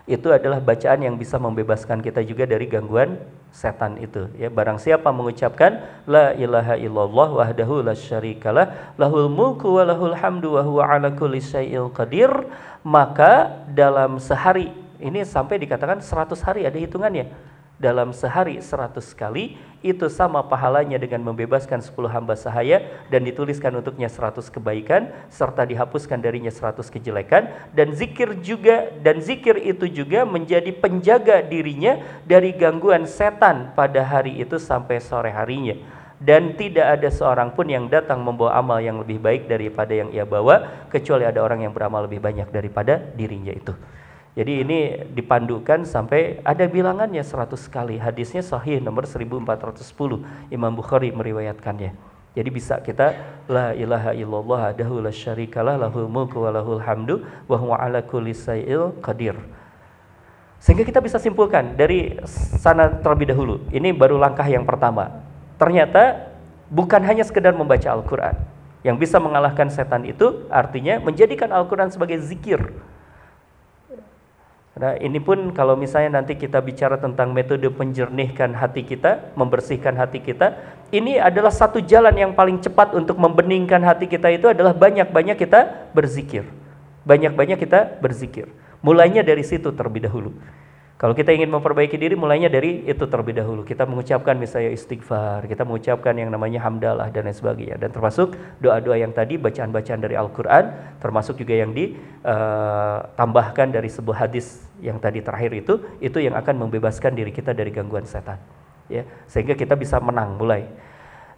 [0.06, 3.18] Itu adalah bacaan yang bisa membebaskan kita juga dari gangguan
[3.56, 9.88] setan itu ya barang siapa mengucapkan la ilaha illallah wahdahu la syarikalah lahul mulku wa
[9.88, 12.28] lahul hamdu wa huwa ala kulli syai'il qadir
[12.84, 17.32] maka dalam sehari ini sampai dikatakan 100 hari ada hitungannya
[17.80, 22.82] dalam sehari seratus kali itu sama pahalanya dengan membebaskan sepuluh hamba sahaya
[23.14, 29.62] dan dituliskan untuknya seratus kebaikan serta dihapuskan darinya seratus kejelekan dan zikir juga dan zikir
[29.62, 35.78] itu juga menjadi penjaga dirinya dari gangguan setan pada hari itu sampai sore harinya
[36.18, 40.26] dan tidak ada seorang pun yang datang membawa amal yang lebih baik daripada yang ia
[40.26, 43.76] bawa kecuali ada orang yang beramal lebih banyak daripada dirinya itu.
[44.36, 44.80] Jadi ini
[45.16, 47.96] dipandukan sampai ada bilangannya 100 kali.
[47.96, 50.52] Hadisnya sahih nomor 1410.
[50.52, 51.96] Imam Bukhari meriwayatkannya.
[52.36, 53.16] Jadi bisa kita
[53.48, 58.36] la ilaha illallah adahu la syarikalah lahul mulku wa lahul hamdu wa huwa ala kulli
[59.00, 59.40] qadir.
[60.60, 62.20] Sehingga kita bisa simpulkan dari
[62.60, 63.64] sana terlebih dahulu.
[63.72, 65.16] Ini baru langkah yang pertama.
[65.56, 66.28] Ternyata
[66.68, 68.36] bukan hanya sekedar membaca Al-Qur'an.
[68.84, 72.76] Yang bisa mengalahkan setan itu artinya menjadikan Al-Qur'an sebagai zikir
[74.76, 80.20] Nah, ini pun kalau misalnya nanti kita bicara tentang metode penjernihkan hati kita, membersihkan hati
[80.20, 80.52] kita,
[80.92, 85.92] ini adalah satu jalan yang paling cepat untuk membeningkan hati kita itu adalah banyak-banyak kita
[85.96, 86.44] berzikir.
[87.08, 88.52] Banyak-banyak kita berzikir.
[88.84, 90.36] Mulainya dari situ terlebih dahulu.
[90.96, 93.68] Kalau kita ingin memperbaiki diri, mulainya dari itu terlebih dahulu.
[93.68, 97.76] Kita mengucapkan misalnya istighfar, kita mengucapkan yang namanya hamdalah dan lain sebagainya.
[97.76, 98.32] Dan termasuk
[98.64, 104.96] doa-doa yang tadi, bacaan-bacaan dari Al-Quran, termasuk juga yang ditambahkan eh, dari sebuah hadis yang
[104.96, 108.40] tadi terakhir itu, itu yang akan membebaskan diri kita dari gangguan setan.
[108.88, 110.64] Ya, sehingga kita bisa menang mulai.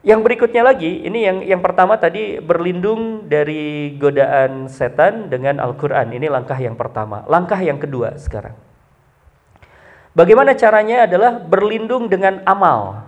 [0.06, 6.14] Yang berikutnya lagi, ini yang yang pertama tadi berlindung dari godaan setan dengan Al-Qur'an.
[6.14, 7.26] Ini langkah yang pertama.
[7.26, 8.67] Langkah yang kedua sekarang.
[10.18, 13.06] Bagaimana caranya adalah berlindung dengan amal.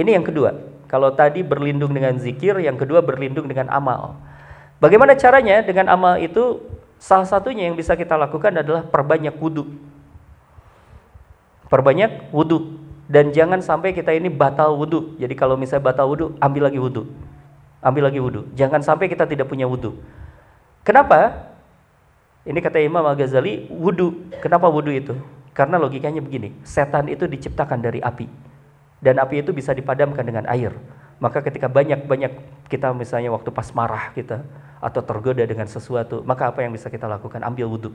[0.00, 0.56] Ini yang kedua.
[0.88, 4.16] Kalau tadi berlindung dengan zikir, yang kedua berlindung dengan amal.
[4.80, 6.64] Bagaimana caranya dengan amal itu?
[6.96, 9.68] Salah satunya yang bisa kita lakukan adalah perbanyak wudhu.
[11.68, 12.80] Perbanyak wudhu
[13.12, 15.20] dan jangan sampai kita ini batal wudhu.
[15.20, 17.12] Jadi kalau misalnya batal wudhu, ambil lagi wudhu.
[17.84, 18.48] Ambil lagi wudhu.
[18.56, 20.00] Jangan sampai kita tidak punya wudhu.
[20.80, 21.52] Kenapa?
[22.48, 24.32] Ini kata Imam Al-Ghazali, wudhu.
[24.40, 25.12] Kenapa wudhu itu?
[25.58, 28.30] Karena logikanya begini, setan itu diciptakan dari api.
[29.02, 30.70] Dan api itu bisa dipadamkan dengan air.
[31.18, 32.30] Maka ketika banyak-banyak
[32.70, 34.46] kita misalnya waktu pas marah kita,
[34.78, 37.42] atau tergoda dengan sesuatu, maka apa yang bisa kita lakukan?
[37.42, 37.90] Ambil wudhu.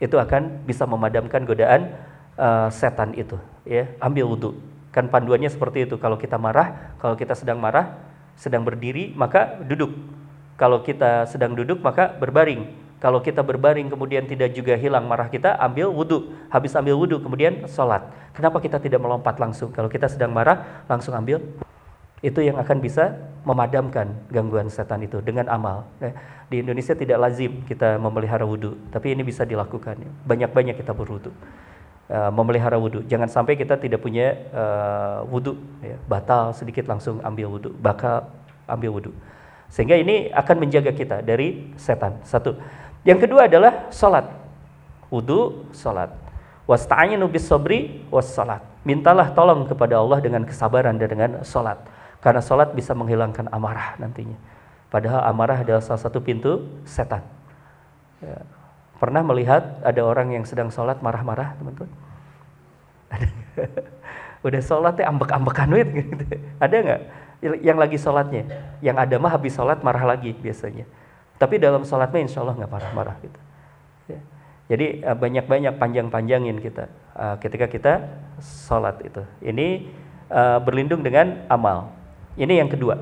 [0.00, 1.92] Itu akan bisa memadamkan godaan
[2.40, 3.36] uh, setan itu
[3.68, 4.50] ya ambil wudhu
[4.90, 8.00] kan panduannya seperti itu kalau kita marah kalau kita sedang marah
[8.34, 9.92] sedang berdiri maka duduk
[10.56, 15.56] kalau kita sedang duduk maka berbaring kalau kita berbaring kemudian tidak juga hilang marah kita
[15.56, 20.30] ambil wudhu habis ambil wudhu kemudian sholat kenapa kita tidak melompat langsung kalau kita sedang
[20.30, 21.40] marah langsung ambil
[22.20, 23.16] itu yang akan bisa
[23.48, 25.88] memadamkan gangguan setan itu dengan amal.
[25.96, 26.12] Ya,
[26.52, 29.96] di Indonesia tidak lazim kita memelihara wudhu, tapi ini bisa dilakukan.
[30.28, 31.32] Banyak-banyak kita berwudhu.
[32.10, 33.06] Uh, memelihara wudhu.
[33.06, 35.96] Jangan sampai kita tidak punya uh, wudhu, ya.
[36.10, 38.28] batal sedikit langsung ambil wudhu, bakal
[38.68, 39.12] ambil wudhu.
[39.70, 42.20] Sehingga ini akan menjaga kita dari setan.
[42.26, 42.58] Satu.
[43.04, 44.28] Yang kedua adalah sholat.
[45.08, 46.12] Wudhu, sholat.
[46.68, 48.62] Wasta'inu bis sobri was sholat.
[48.86, 51.80] Mintalah tolong kepada Allah dengan kesabaran dan dengan sholat.
[52.20, 54.36] Karena sholat bisa menghilangkan amarah nantinya.
[54.92, 57.24] Padahal amarah adalah salah satu pintu setan.
[58.20, 58.44] Ya
[59.00, 61.88] Pernah melihat ada orang yang sedang sholat marah-marah, teman-teman?
[64.46, 66.24] Udah sholat ya ambek-ambekan gitu.
[66.60, 67.00] Ada nggak?
[67.64, 68.42] Yang lagi sholatnya,
[68.84, 70.84] yang ada mah habis sholat marah lagi biasanya.
[71.40, 73.40] Tapi dalam sholatnya insya Allah nggak marah-marah gitu.
[74.12, 74.20] Ya.
[74.68, 77.92] Jadi eh, banyak-banyak panjang-panjangin kita uh, ketika kita
[78.38, 79.24] sholat itu.
[79.40, 79.88] Ini
[80.28, 81.96] uh, berlindung dengan amal.
[82.36, 83.00] Ini yang kedua.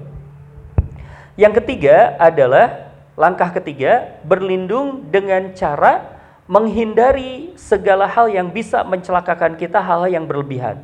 [1.35, 9.83] Yang ketiga adalah Langkah ketiga, berlindung dengan cara menghindari segala hal yang bisa mencelakakan kita,
[9.83, 10.79] hal-hal yang berlebihan.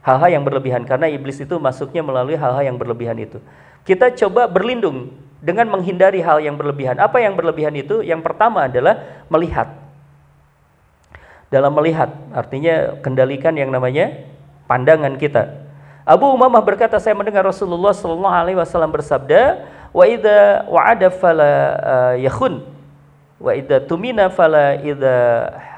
[0.00, 3.44] Hal-hal yang berlebihan, karena iblis itu masuknya melalui hal-hal yang berlebihan itu.
[3.84, 5.12] Kita coba berlindung
[5.44, 6.96] dengan menghindari hal yang berlebihan.
[6.96, 8.00] Apa yang berlebihan itu?
[8.00, 9.68] Yang pertama adalah melihat.
[11.52, 14.24] Dalam melihat, artinya kendalikan yang namanya
[14.64, 15.62] pandangan kita.
[16.08, 22.14] Abu Umamah berkata, saya mendengar Rasulullah Shallallahu Alaihi Wasallam bersabda, wa idza wa'ada fala uh,
[22.18, 22.66] yakhun
[23.38, 25.14] wa idza tumina fala idza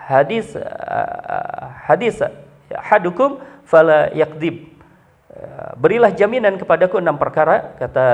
[0.08, 2.24] hadis uh, hadis
[2.72, 3.36] hadukum
[3.68, 4.75] fala yakdib
[5.76, 8.06] berilah jaminan kepadaku enam perkara kata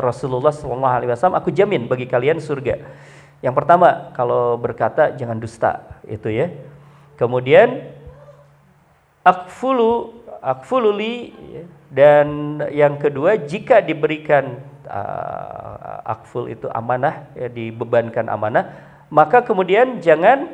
[0.00, 1.38] Rasulullah sallallahu alaihi wasallam.
[1.40, 2.80] Aku jamin bagi kalian surga.
[3.44, 6.50] Yang pertama kalau berkata jangan dusta itu ya.
[7.18, 7.86] Kemudian
[9.26, 11.34] akfulu akfululi
[11.90, 18.70] dan yang kedua jika diberikan uh, akful itu amanah ya dibebankan amanah
[19.08, 20.48] maka kemudian jangan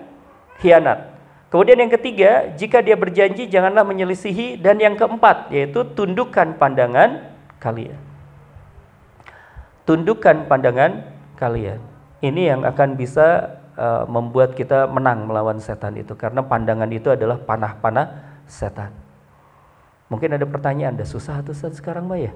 [0.62, 1.13] hianat
[1.54, 4.58] kemudian yang ketiga jika dia berjanji janganlah menyelisihi.
[4.58, 7.30] Dan yang keempat yaitu tundukkan pandangan
[7.62, 7.94] kalian.
[9.86, 11.06] Tundukkan pandangan
[11.38, 11.78] kalian.
[12.18, 16.18] Ini yang akan bisa uh, membuat kita menang melawan setan itu.
[16.18, 18.90] Karena pandangan itu adalah panah-panah setan.
[20.10, 22.32] Mungkin ada pertanyaan dah susah tuh sekarang mbak ya?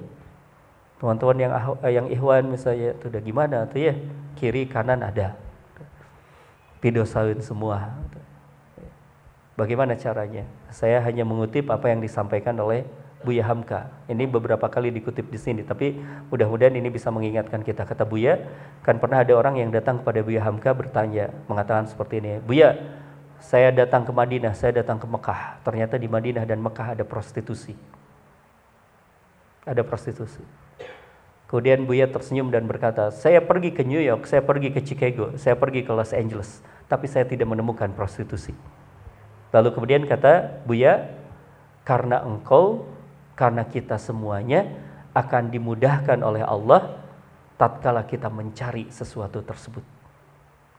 [0.99, 1.51] Teman-teman yang
[1.83, 3.57] eh, yang ihwan misalnya itu udah gimana?
[3.67, 3.93] Tuh ya
[4.39, 5.35] kiri kanan ada.
[6.79, 7.91] Video sawin semua
[9.59, 10.47] bagaimana caranya?
[10.71, 12.87] Saya hanya mengutip apa yang disampaikan oleh
[13.19, 13.91] Buya Hamka.
[14.07, 15.99] Ini beberapa kali dikutip di sini tapi
[16.31, 17.83] mudah-mudahan ini bisa mengingatkan kita.
[17.83, 18.39] Kata Buya
[18.79, 22.79] kan pernah ada orang yang datang kepada Buya Hamka bertanya mengatakan seperti ini Buya
[23.43, 25.59] saya datang ke Madinah saya datang ke Mekah.
[25.67, 27.75] Ternyata di Madinah dan Mekah ada prostitusi.
[29.67, 30.39] Ada prostitusi.
[31.51, 35.57] Kemudian Buya tersenyum dan berkata, saya pergi ke New York, saya pergi ke Chicago, saya
[35.57, 38.53] pergi ke Los Angeles, tapi saya tidak menemukan prostitusi.
[39.49, 41.09] Lalu kemudian kata Buya,
[41.81, 42.85] karena engkau,
[43.33, 44.69] karena kita semuanya
[45.17, 47.01] akan dimudahkan oleh Allah
[47.57, 49.81] tatkala kita mencari sesuatu tersebut.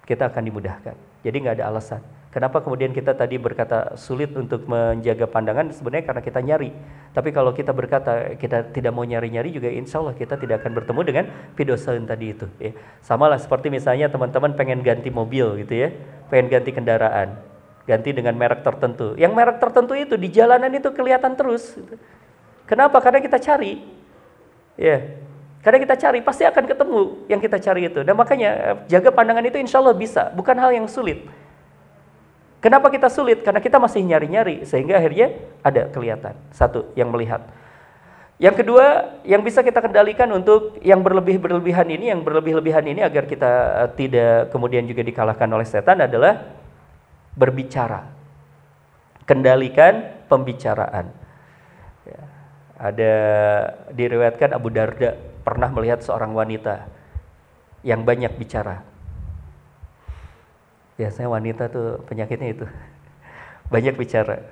[0.06, 0.96] Kita akan dimudahkan.
[1.20, 2.00] Jadi nggak ada alasan.
[2.30, 6.70] Kenapa kemudian kita tadi berkata sulit untuk menjaga pandangan sebenarnya karena kita nyari.
[7.10, 11.00] Tapi kalau kita berkata kita tidak mau nyari-nyari juga insya Allah kita tidak akan bertemu
[11.02, 11.24] dengan
[11.58, 12.46] pidosan tadi itu.
[12.62, 12.70] Ya.
[13.02, 15.90] Sama lah seperti misalnya teman-teman pengen ganti mobil gitu ya,
[16.30, 17.34] pengen ganti kendaraan,
[17.90, 19.18] ganti dengan merek tertentu.
[19.18, 21.74] Yang merek tertentu itu di jalanan itu kelihatan terus.
[22.70, 23.02] Kenapa?
[23.02, 23.82] Karena kita cari.
[24.78, 25.18] Ya,
[25.60, 28.00] karena kita cari pasti akan ketemu yang kita cari itu.
[28.06, 31.26] Dan makanya eh, jaga pandangan itu insya Allah bisa, bukan hal yang sulit.
[32.62, 33.40] Kenapa kita sulit?
[33.40, 35.32] Karena kita masih nyari-nyari sehingga akhirnya
[35.64, 36.36] ada kelihatan.
[36.52, 37.44] Satu, yang melihat.
[38.40, 43.52] Yang kedua, yang bisa kita kendalikan untuk yang berlebih-berlebihan ini, yang berlebih-lebihan ini agar kita
[43.84, 46.59] eh, tidak kemudian juga dikalahkan oleh setan adalah
[47.34, 48.10] berbicara.
[49.26, 51.10] Kendalikan pembicaraan.
[52.06, 52.22] Ya.
[52.80, 53.14] Ada
[53.92, 55.14] diriwayatkan Abu Darda
[55.44, 56.88] pernah melihat seorang wanita
[57.86, 58.82] yang banyak bicara.
[61.00, 62.66] Biasanya wanita tuh penyakitnya itu
[63.74, 64.44] banyak bicara.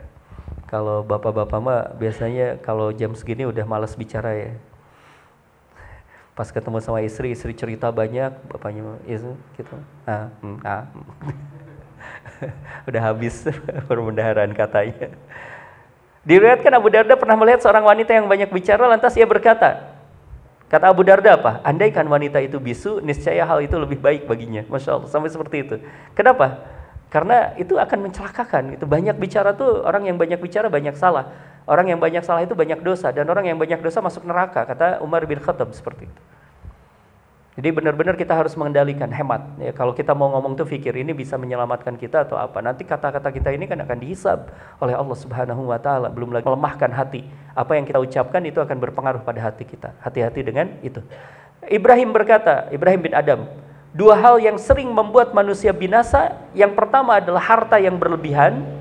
[0.69, 4.53] Kalau bapak-bapak mah biasanya kalau jam segini udah males bicara ya.
[6.37, 9.75] Pas ketemu sama istri, istri cerita banyak, bapaknya itu gitu.
[10.07, 10.87] Ah, hmm, ah.
[12.89, 13.47] udah habis
[13.89, 15.13] perbendaharaan katanya.
[16.29, 19.99] Diriwayatkan Abu Darda pernah melihat seorang wanita yang banyak bicara lantas ia berkata,
[20.69, 21.65] Kata Abu Darda apa?
[21.65, 24.61] Andaikan wanita itu bisu, niscaya hal itu lebih baik baginya.
[24.69, 25.77] Masya Allah, sampai seperti itu.
[26.13, 26.61] Kenapa?
[27.09, 28.77] Karena itu akan mencelakakan.
[28.77, 31.33] Itu banyak bicara tuh orang yang banyak bicara banyak salah.
[31.65, 34.69] Orang yang banyak salah itu banyak dosa dan orang yang banyak dosa masuk neraka.
[34.69, 36.21] Kata Umar bin Khattab seperti itu.
[37.59, 39.43] Jadi benar-benar kita harus mengendalikan hemat.
[39.59, 42.63] Ya, kalau kita mau ngomong tuh pikir ini bisa menyelamatkan kita atau apa.
[42.63, 44.47] Nanti kata-kata kita ini kan akan dihisab
[44.79, 47.27] oleh Allah Subhanahu wa taala, belum lagi melemahkan hati.
[47.59, 49.91] Apa yang kita ucapkan itu akan berpengaruh pada hati kita.
[49.99, 51.03] Hati-hati dengan itu.
[51.67, 53.51] Ibrahim berkata, Ibrahim bin Adam,
[53.91, 58.78] dua hal yang sering membuat manusia binasa, yang pertama adalah harta yang berlebihan,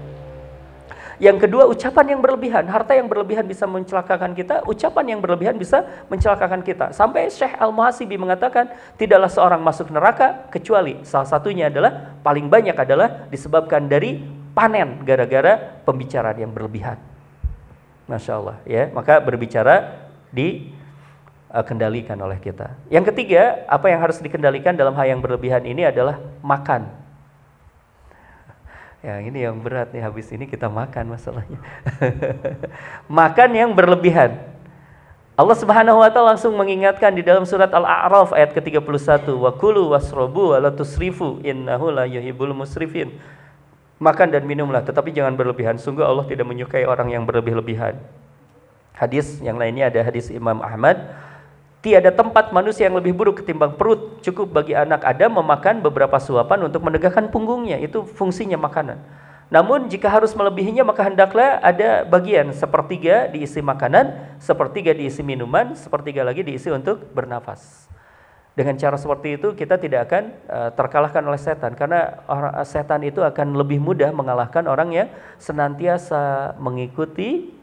[1.17, 2.69] yang kedua, ucapan yang berlebihan.
[2.69, 5.81] Harta yang berlebihan bisa mencelakakan kita, ucapan yang berlebihan bisa
[6.13, 6.93] mencelakakan kita.
[6.93, 8.69] Sampai Syekh Al-Muhasibi mengatakan,
[9.01, 14.21] tidaklah seorang masuk neraka kecuali salah satunya adalah paling banyak adalah disebabkan dari
[14.53, 17.01] panen gara-gara pembicaraan yang berlebihan.
[18.05, 22.77] Masya Allah ya, maka berbicara dikendalikan oleh kita.
[22.93, 27.06] Yang ketiga, apa yang harus dikendalikan dalam hal yang berlebihan ini adalah makan.
[29.07, 31.63] Ya ini yang berat nih habis ini kita makan masalahnya.
[33.07, 34.35] makan yang berlebihan.
[35.39, 40.51] Allah Subhanahu wa taala langsung mengingatkan di dalam surat Al-A'raf ayat ke-31, "Wa kulu wasrobu
[40.51, 43.15] wa la tusrifu innahu la yuhibbul musrifin."
[44.03, 45.79] Makan dan minumlah tetapi jangan berlebihan.
[45.79, 47.95] Sungguh Allah tidak menyukai orang yang berlebih-lebihan.
[48.91, 50.99] Hadis yang lainnya ada hadis Imam Ahmad
[51.77, 54.17] Tiada tempat manusia yang lebih buruk ketimbang perut.
[54.25, 57.77] Cukup bagi anak Adam memakan beberapa suapan untuk menegakkan punggungnya.
[57.77, 58.97] Itu fungsinya makanan.
[59.47, 66.25] Namun jika harus melebihinya maka hendaklah ada bagian sepertiga diisi makanan, sepertiga diisi minuman, sepertiga
[66.27, 67.87] lagi diisi untuk bernafas.
[68.57, 73.21] Dengan cara seperti itu kita tidak akan uh, terkalahkan oleh setan karena orang setan itu
[73.21, 75.07] akan lebih mudah mengalahkan orang yang
[75.37, 77.53] senantiasa mengikuti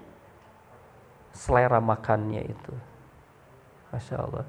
[1.34, 2.93] selera makannya itu.
[3.94, 4.42] Masya Allah.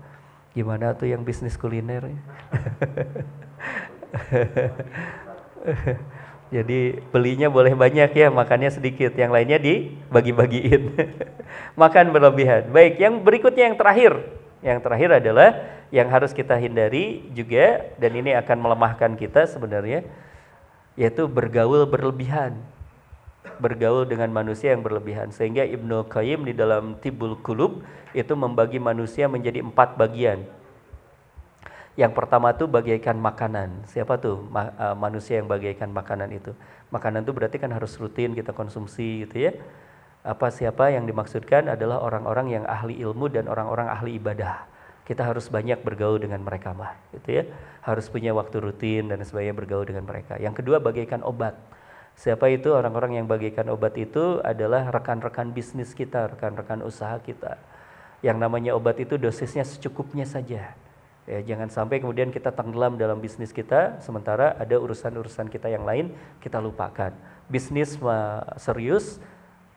[0.57, 2.09] Gimana tuh yang bisnis kuliner?
[6.55, 9.13] Jadi belinya boleh banyak ya, makannya sedikit.
[9.13, 10.97] Yang lainnya dibagi-bagiin.
[11.81, 12.73] Makan berlebihan.
[12.73, 14.13] Baik, yang berikutnya yang terakhir.
[14.65, 15.49] Yang terakhir adalah
[15.93, 20.01] yang harus kita hindari juga dan ini akan melemahkan kita sebenarnya
[20.97, 22.57] yaitu bergaul berlebihan
[23.61, 25.31] bergaul dengan manusia yang berlebihan.
[25.31, 27.85] Sehingga Ibnu Qayyim di dalam Tibul Kulub
[28.15, 30.43] itu membagi manusia menjadi empat bagian.
[31.95, 33.87] Yang pertama tuh bagaikan makanan.
[33.87, 36.51] Siapa tuh Ma uh, manusia yang bagaikan makanan itu?
[36.91, 39.51] Makanan itu berarti kan harus rutin kita konsumsi gitu ya.
[40.25, 44.67] Apa siapa yang dimaksudkan adalah orang-orang yang ahli ilmu dan orang-orang ahli ibadah.
[45.05, 47.43] Kita harus banyak bergaul dengan mereka mah, gitu ya.
[47.85, 50.35] Harus punya waktu rutin dan sebagainya bergaul dengan mereka.
[50.41, 51.53] Yang kedua bagaikan obat
[52.15, 57.59] Siapa itu orang-orang yang bagikan obat itu adalah rekan-rekan bisnis kita, rekan-rekan usaha kita.
[58.23, 60.71] Yang namanya obat itu dosisnya secukupnya saja.
[61.27, 66.15] Ya, jangan sampai kemudian kita tenggelam dalam bisnis kita, sementara ada urusan-urusan kita yang lain
[66.39, 67.11] kita lupakan.
[67.51, 67.99] Bisnis
[68.55, 69.19] serius,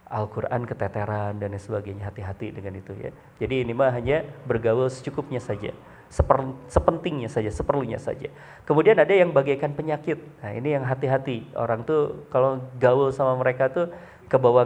[0.07, 2.07] Al-Quran keteteran dan sebagainya.
[2.07, 3.11] Hati-hati dengan itu ya.
[3.43, 5.75] Jadi ini mah hanya bergaul secukupnya saja
[6.09, 8.33] seper, sepentingnya saja, seperlunya saja.
[8.65, 10.21] Kemudian ada yang bagaikan penyakit.
[10.41, 11.49] Nah, ini yang hati-hati.
[11.53, 13.93] Orang tuh kalau gaul sama mereka tuh
[14.29, 14.65] ke bawah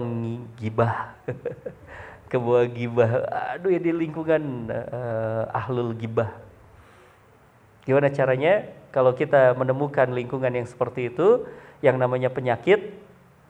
[0.59, 1.19] gibah.
[2.31, 3.11] ke bawah gibah.
[3.59, 6.31] Aduh ya di lingkungan uh, ahlul gibah.
[7.83, 8.71] Gimana caranya?
[8.95, 11.49] Kalau kita menemukan lingkungan yang seperti itu,
[11.83, 12.93] yang namanya penyakit,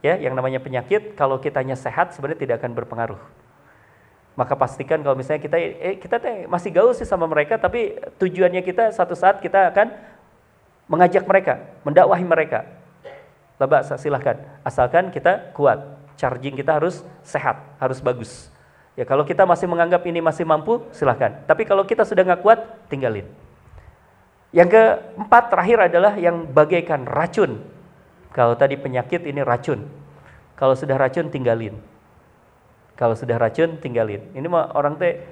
[0.00, 3.20] ya, yang namanya penyakit, kalau kitanya sehat sebenarnya tidak akan berpengaruh
[4.32, 8.64] maka pastikan kalau misalnya kita eh, kita teh masih gaul sih sama mereka tapi tujuannya
[8.64, 9.92] kita satu saat kita akan
[10.92, 12.68] mengajak mereka, mendakwahi mereka.
[13.56, 15.80] Laba silahkan, asalkan kita kuat,
[16.20, 18.52] charging kita harus sehat, harus bagus.
[18.92, 21.40] Ya kalau kita masih menganggap ini masih mampu, silahkan.
[21.48, 22.60] Tapi kalau kita sudah nggak kuat,
[22.92, 23.24] tinggalin.
[24.52, 27.64] Yang keempat terakhir adalah yang bagaikan racun.
[28.36, 29.88] Kalau tadi penyakit ini racun.
[30.60, 31.80] Kalau sudah racun tinggalin.
[32.94, 34.22] Kalau sudah racun tinggalin.
[34.36, 35.22] Ini mah orang teh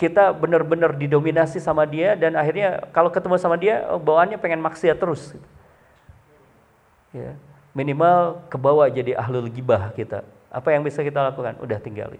[0.00, 4.96] kita benar-benar didominasi sama dia dan akhirnya kalau ketemu sama dia oh, bawaannya pengen maksiat
[4.96, 5.36] terus.
[7.12, 7.36] Ya.
[7.76, 10.26] Minimal ke bawah jadi ahlul gibah kita.
[10.50, 11.54] Apa yang bisa kita lakukan?
[11.62, 12.18] Udah tinggalin.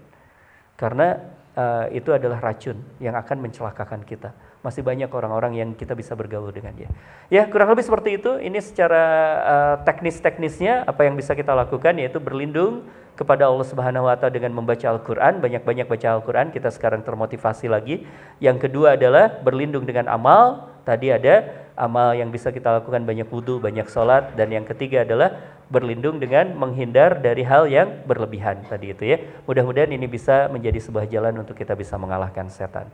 [0.79, 1.19] Karena
[1.57, 4.31] uh, itu adalah racun yang akan mencelakakan kita
[4.61, 6.89] masih banyak orang-orang yang kita bisa bergaul dengan dia.
[7.33, 8.37] Ya, kurang lebih seperti itu.
[8.37, 9.03] Ini secara
[9.41, 12.85] uh, teknis-teknisnya apa yang bisa kita lakukan yaitu berlindung
[13.21, 18.01] kepada Allah Subhanahu wa taala dengan membaca Al-Qur'an, banyak-banyak baca Al-Qur'an, kita sekarang termotivasi lagi.
[18.41, 20.73] Yang kedua adalah berlindung dengan amal.
[20.81, 21.45] Tadi ada
[21.77, 25.37] amal yang bisa kita lakukan banyak wudhu, banyak sholat, dan yang ketiga adalah
[25.69, 29.17] berlindung dengan menghindar dari hal yang berlebihan tadi itu ya.
[29.45, 32.89] Mudah-mudahan ini bisa menjadi sebuah jalan untuk kita bisa mengalahkan setan.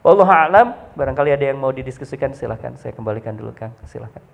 [0.00, 2.72] Allah alam, barangkali ada yang mau didiskusikan silahkan.
[2.80, 4.24] Saya kembalikan dulu Kang, silahkan.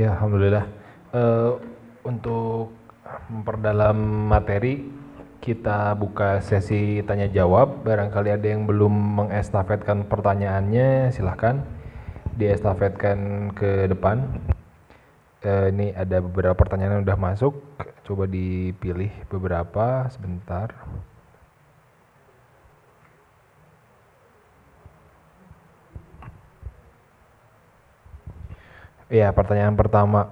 [0.00, 0.64] Ya, alhamdulillah.
[1.12, 1.60] Uh,
[2.08, 2.72] untuk
[3.28, 4.00] memperdalam
[4.32, 4.88] materi,
[5.44, 7.84] kita buka sesi tanya jawab.
[7.84, 8.88] Barangkali ada yang belum
[9.20, 11.60] mengestafetkan pertanyaannya, silahkan
[12.32, 14.24] diestafetkan ke depan.
[15.44, 17.52] Uh, ini ada beberapa pertanyaan yang sudah masuk.
[18.08, 20.72] Coba dipilih beberapa sebentar.
[29.10, 30.30] Iya, pertanyaan pertama.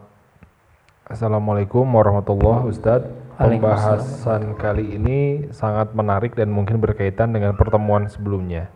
[1.03, 3.11] Assalamualaikum warahmatullahi Ustadz.
[3.35, 8.71] Pembahasan kali ini sangat menarik dan mungkin berkaitan dengan pertemuan sebelumnya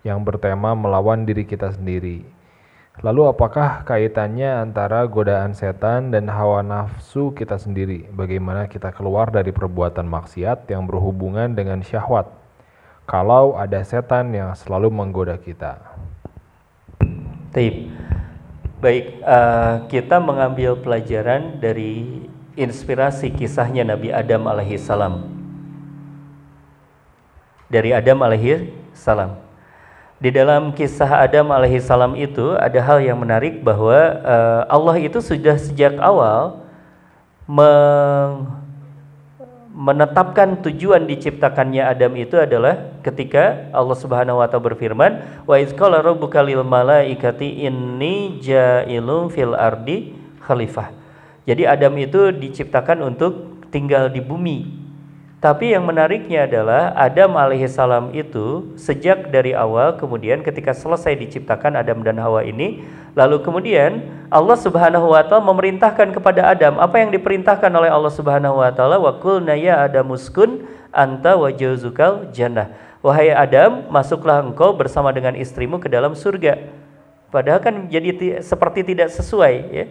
[0.00, 2.24] yang bertema melawan diri kita sendiri.
[3.04, 8.08] Lalu apakah kaitannya antara godaan setan dan hawa nafsu kita sendiri?
[8.16, 12.32] Bagaimana kita keluar dari perbuatan maksiat yang berhubungan dengan syahwat?
[13.04, 15.84] Kalau ada setan yang selalu menggoda kita.
[17.52, 17.92] Taib.
[18.84, 22.04] Baik, uh, kita mengambil pelajaran dari
[22.52, 25.24] inspirasi kisahnya Nabi Adam alaihi salam.
[27.72, 29.40] Dari Adam alaihi salam.
[30.20, 35.16] Di dalam kisah Adam alaihi salam itu ada hal yang menarik bahwa uh, Allah itu
[35.16, 36.60] sudah sejak awal
[39.84, 46.00] menetapkan tujuan diciptakannya Adam itu adalah ketika Allah Subhanahu wa taala berfirman, "Wa iz qala
[46.00, 50.88] rabbuka lil malaikati inni ja'ilun fil ardi khalifah."
[51.44, 54.84] Jadi Adam itu diciptakan untuk tinggal di bumi.
[55.44, 62.00] Tapi yang menariknya adalah Adam alaihissalam itu sejak dari awal kemudian ketika selesai diciptakan Adam
[62.00, 62.80] dan Hawa ini
[63.14, 68.58] lalu kemudian Allah Subhanahu wa taala memerintahkan kepada Adam apa yang diperintahkan oleh Allah Subhanahu
[68.58, 71.50] wa taala wa qulna ya adamuskun anta wa
[72.30, 72.70] jannah.
[73.04, 76.56] Wahai Adam, masuklah engkau bersama dengan istrimu ke dalam surga.
[77.28, 79.84] Padahal kan jadi seperti tidak sesuai ya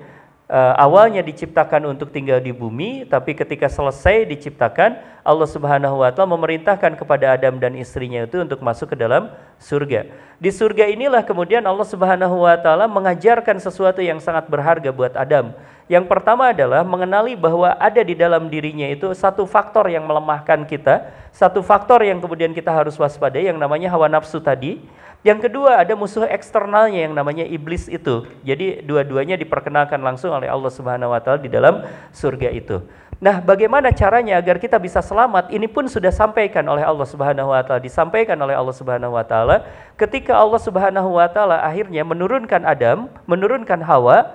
[0.50, 6.36] uh, awalnya diciptakan untuk tinggal di bumi, tapi ketika selesai diciptakan, Allah Subhanahu wa taala
[6.36, 10.12] memerintahkan kepada Adam dan istrinya itu untuk masuk ke dalam surga.
[10.44, 15.56] Di surga inilah kemudian Allah Subhanahu wa taala mengajarkan sesuatu yang sangat berharga buat Adam.
[15.88, 21.12] Yang pertama adalah mengenali bahwa ada di dalam dirinya itu satu faktor yang melemahkan kita,
[21.34, 24.78] satu faktor yang kemudian kita harus waspadai yang namanya hawa nafsu tadi
[25.24, 28.28] yang kedua ada musuh eksternalnya yang namanya iblis itu.
[28.44, 32.84] Jadi dua-duanya diperkenalkan langsung oleh Allah Subhanahu wa taala di dalam surga itu.
[33.24, 35.48] Nah, bagaimana caranya agar kita bisa selamat?
[35.48, 39.64] Ini pun sudah sampaikan oleh Allah Subhanahu wa taala, disampaikan oleh Allah Subhanahu wa taala
[39.96, 44.28] ketika Allah Subhanahu wa taala akhirnya menurunkan Adam, menurunkan Hawa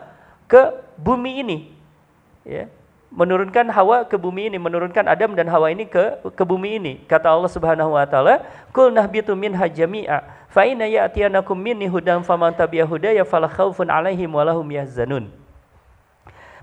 [0.49, 1.59] ke bumi ini.
[2.49, 2.73] Ya
[3.09, 6.93] menurunkan Hawa ke bumi ini, menurunkan Adam dan Hawa ini ke ke bumi ini.
[7.09, 12.53] Kata Allah Subhanahu wa taala, "Qul nahbitu minha jami'a, fa inna ya'tiyanakum minni hudan faman
[12.53, 15.33] tabi'a hudaya fala khaufun 'alaihim wa lahum yahzanun."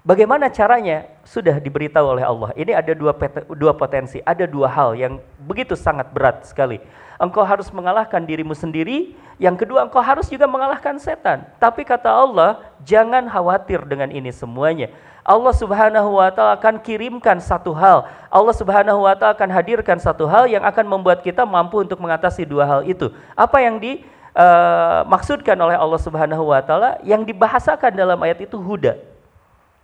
[0.06, 1.10] Bagaimana caranya?
[1.26, 2.54] Sudah diberitahu oleh Allah.
[2.54, 3.10] Ini ada dua,
[3.58, 6.78] dua potensi, ada dua hal yang begitu sangat berat sekali.
[7.16, 11.48] Engkau harus mengalahkan dirimu sendiri, yang kedua engkau harus juga mengalahkan setan.
[11.60, 14.92] Tapi kata Allah, jangan khawatir dengan ini semuanya.
[15.26, 18.06] Allah Subhanahu wa taala akan kirimkan satu hal.
[18.30, 22.46] Allah Subhanahu wa taala akan hadirkan satu hal yang akan membuat kita mampu untuk mengatasi
[22.46, 23.10] dua hal itu.
[23.34, 29.02] Apa yang dimaksudkan uh, oleh Allah Subhanahu wa taala yang dibahasakan dalam ayat itu huda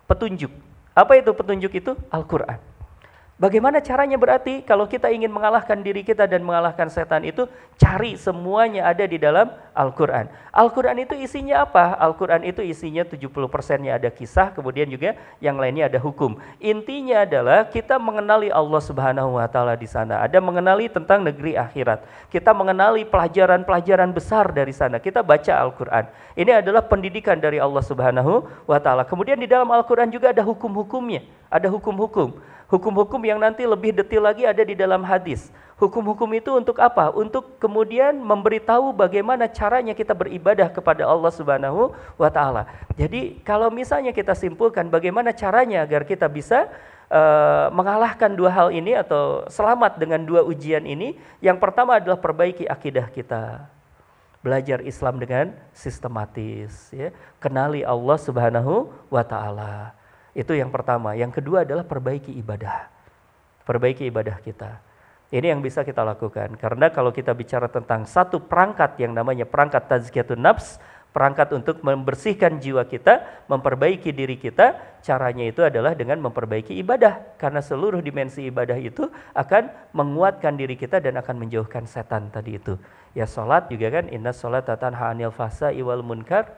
[0.06, 0.54] petunjuk.
[0.94, 1.92] Apa itu petunjuk itu?
[2.12, 2.71] Al-Quran.
[3.42, 8.86] Bagaimana caranya berarti kalau kita ingin mengalahkan diri kita dan mengalahkan setan itu cari semuanya
[8.86, 10.30] ada di dalam Al-Qur'an.
[10.54, 11.98] Al-Qur'an itu isinya apa?
[11.98, 16.38] Al-Qur'an itu isinya 70%-nya ada kisah, kemudian juga yang lainnya ada hukum.
[16.62, 20.22] Intinya adalah kita mengenali Allah Subhanahu wa taala di sana.
[20.22, 22.30] Ada mengenali tentang negeri akhirat.
[22.30, 25.02] Kita mengenali pelajaran-pelajaran besar dari sana.
[25.02, 26.06] Kita baca Al-Qur'an.
[26.38, 29.02] Ini adalah pendidikan dari Allah Subhanahu wa taala.
[29.02, 32.52] Kemudian di dalam Al-Qur'an juga ada hukum-hukumnya, ada hukum-hukum.
[32.72, 35.52] Hukum-hukum yang nanti lebih detail lagi ada di dalam hadis.
[35.76, 37.12] Hukum-hukum itu untuk apa?
[37.12, 42.64] Untuk kemudian memberitahu bagaimana caranya kita beribadah kepada Allah Subhanahu wa taala.
[42.96, 46.64] Jadi kalau misalnya kita simpulkan bagaimana caranya agar kita bisa
[47.12, 52.64] uh, mengalahkan dua hal ini atau selamat dengan dua ujian ini, yang pertama adalah perbaiki
[52.64, 53.68] akidah kita.
[54.40, 57.12] Belajar Islam dengan sistematis ya.
[57.36, 59.92] Kenali Allah Subhanahu wa taala
[60.32, 61.12] itu yang pertama.
[61.12, 62.88] Yang kedua adalah perbaiki ibadah.
[63.68, 64.80] Perbaiki ibadah kita.
[65.32, 66.60] Ini yang bisa kita lakukan.
[66.60, 70.76] Karena kalau kita bicara tentang satu perangkat yang namanya perangkat tazkiyatun nafs,
[71.12, 77.36] perangkat untuk membersihkan jiwa kita, memperbaiki diri kita, caranya itu adalah dengan memperbaiki ibadah.
[77.40, 82.76] Karena seluruh dimensi ibadah itu akan menguatkan diri kita dan akan menjauhkan setan tadi itu.
[83.12, 86.48] Ya sholat juga kan, inna sholat tatan ha'anil fasa iwal munkar,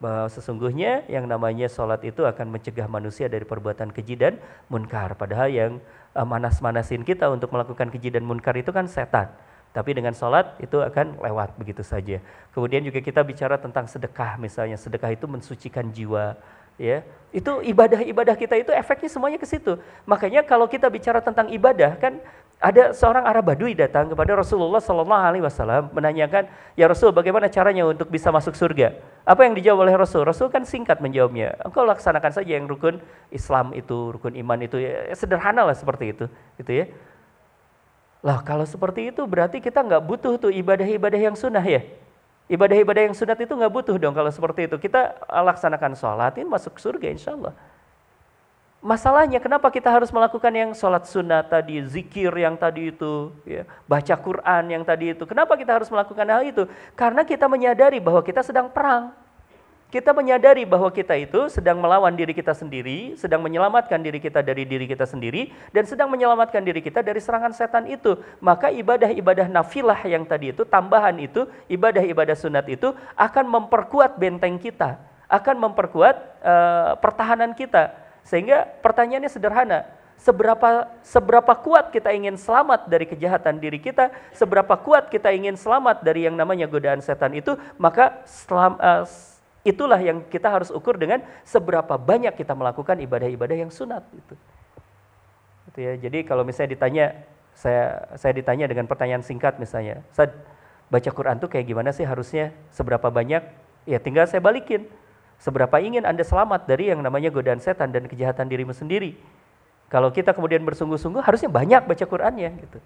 [0.00, 4.40] bahwa sesungguhnya yang namanya sholat itu akan mencegah manusia dari perbuatan keji dan
[4.72, 5.12] munkar.
[5.12, 5.72] Padahal yang
[6.16, 9.28] uh, manas-manasin kita untuk melakukan keji dan munkar itu kan setan.
[9.70, 12.18] Tapi dengan sholat itu akan lewat begitu saja.
[12.50, 14.74] Kemudian juga kita bicara tentang sedekah misalnya.
[14.74, 16.34] Sedekah itu mensucikan jiwa.
[16.74, 19.78] ya Itu ibadah-ibadah kita itu efeknya semuanya ke situ.
[20.08, 22.18] Makanya kalau kita bicara tentang ibadah kan
[22.60, 26.44] ada seorang Arab Badui datang kepada Rasulullah Sallallahu Alaihi Wasallam menanyakan,
[26.76, 29.00] ya Rasul, bagaimana caranya untuk bisa masuk surga?
[29.24, 30.28] Apa yang dijawab oleh Rasul?
[30.28, 31.56] Rasul kan singkat menjawabnya.
[31.64, 33.00] Engkau laksanakan saja yang rukun
[33.32, 36.28] Islam itu, rukun iman itu, ya, sederhana lah seperti itu,
[36.60, 36.84] gitu ya.
[38.20, 41.80] Lah kalau seperti itu berarti kita nggak butuh tuh ibadah-ibadah yang sunnah ya.
[42.52, 44.76] Ibadah-ibadah yang sunat itu nggak butuh dong kalau seperti itu.
[44.76, 47.56] Kita laksanakan sholat, ini masuk surga insya Allah.
[48.80, 54.16] Masalahnya kenapa kita harus melakukan yang sholat sunat tadi, zikir yang tadi itu, ya, baca
[54.16, 55.28] Quran yang tadi itu.
[55.28, 56.64] Kenapa kita harus melakukan hal itu?
[56.96, 59.12] Karena kita menyadari bahwa kita sedang perang.
[59.92, 64.64] Kita menyadari bahwa kita itu sedang melawan diri kita sendiri, sedang menyelamatkan diri kita dari
[64.64, 68.16] diri kita sendiri, dan sedang menyelamatkan diri kita dari serangan setan itu.
[68.40, 74.96] Maka ibadah-ibadah nafilah yang tadi itu, tambahan itu, ibadah-ibadah sunat itu akan memperkuat benteng kita,
[75.28, 79.86] akan memperkuat uh, pertahanan kita sehingga pertanyaannya sederhana,
[80.20, 86.04] seberapa seberapa kuat kita ingin selamat dari kejahatan diri kita, seberapa kuat kita ingin selamat
[86.04, 89.08] dari yang namanya godaan setan itu, maka selam, uh,
[89.64, 94.34] itulah yang kita harus ukur dengan seberapa banyak kita melakukan ibadah-ibadah yang sunat itu.
[95.72, 95.92] Gitu ya.
[95.96, 97.06] Jadi kalau misalnya ditanya
[97.56, 100.32] saya saya ditanya dengan pertanyaan singkat misalnya, saya
[100.92, 103.40] baca Quran tuh kayak gimana sih harusnya seberapa banyak?
[103.88, 104.84] Ya tinggal saya balikin
[105.40, 109.16] Seberapa ingin Anda selamat dari yang namanya godaan setan dan kejahatan dirimu sendiri.
[109.88, 112.78] Kalau kita kemudian bersungguh-sungguh harusnya banyak baca Qur'annya gitu.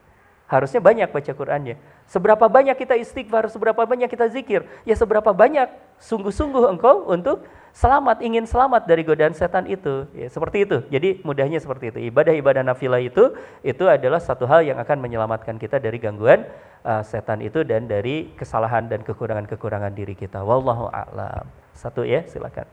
[0.46, 1.76] Harusnya banyak baca Qur'annya.
[2.06, 5.66] Seberapa banyak kita istighfar, seberapa banyak kita zikir, ya seberapa banyak
[5.98, 7.42] sungguh-sungguh engkau untuk
[7.74, 10.06] selamat, ingin selamat dari godaan setan itu.
[10.14, 10.84] Ya, seperti itu.
[10.94, 11.98] Jadi mudahnya seperti itu.
[12.12, 13.34] Ibadah-ibadah nafilah itu,
[13.66, 16.46] itu adalah satu hal yang akan menyelamatkan kita dari gangguan
[16.86, 20.44] uh, setan itu dan dari kesalahan dan kekurangan-kekurangan diri kita.
[20.44, 21.63] Wallahu a'lam.
[21.74, 22.64] Satu ya, silakan.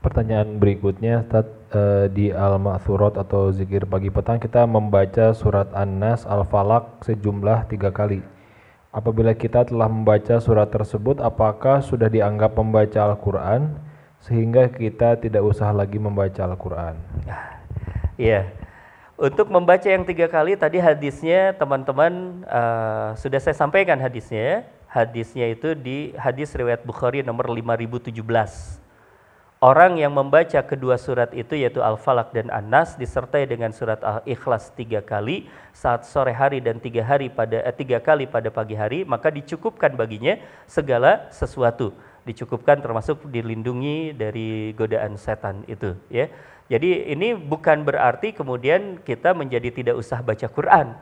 [0.00, 7.04] Pertanyaan berikutnya, Tad, uh, di Al-Ma'thurat atau zikir pagi petang kita membaca surat An-Nas Al-Falak
[7.04, 8.22] sejumlah tiga kali.
[8.94, 13.76] Apabila kita telah membaca surat tersebut, apakah sudah dianggap membaca Al-Quran
[14.24, 16.96] sehingga kita tidak usah lagi membaca Al-Quran?
[18.16, 18.48] Iya,
[19.20, 24.64] untuk membaca yang tiga kali tadi hadisnya teman-teman uh, sudah saya sampaikan hadisnya
[24.96, 28.16] hadisnya itu di hadis riwayat Bukhari nomor 5017.
[29.60, 35.00] Orang yang membaca kedua surat itu yaitu Al-Falaq dan An-Nas disertai dengan surat Al-Ikhlas tiga
[35.00, 39.32] kali saat sore hari dan tiga hari pada eh, tiga kali pada pagi hari maka
[39.32, 40.36] dicukupkan baginya
[40.68, 41.96] segala sesuatu
[42.28, 46.28] dicukupkan termasuk dilindungi dari godaan setan itu ya.
[46.66, 50.98] Jadi ini bukan berarti kemudian kita menjadi tidak usah baca Quran.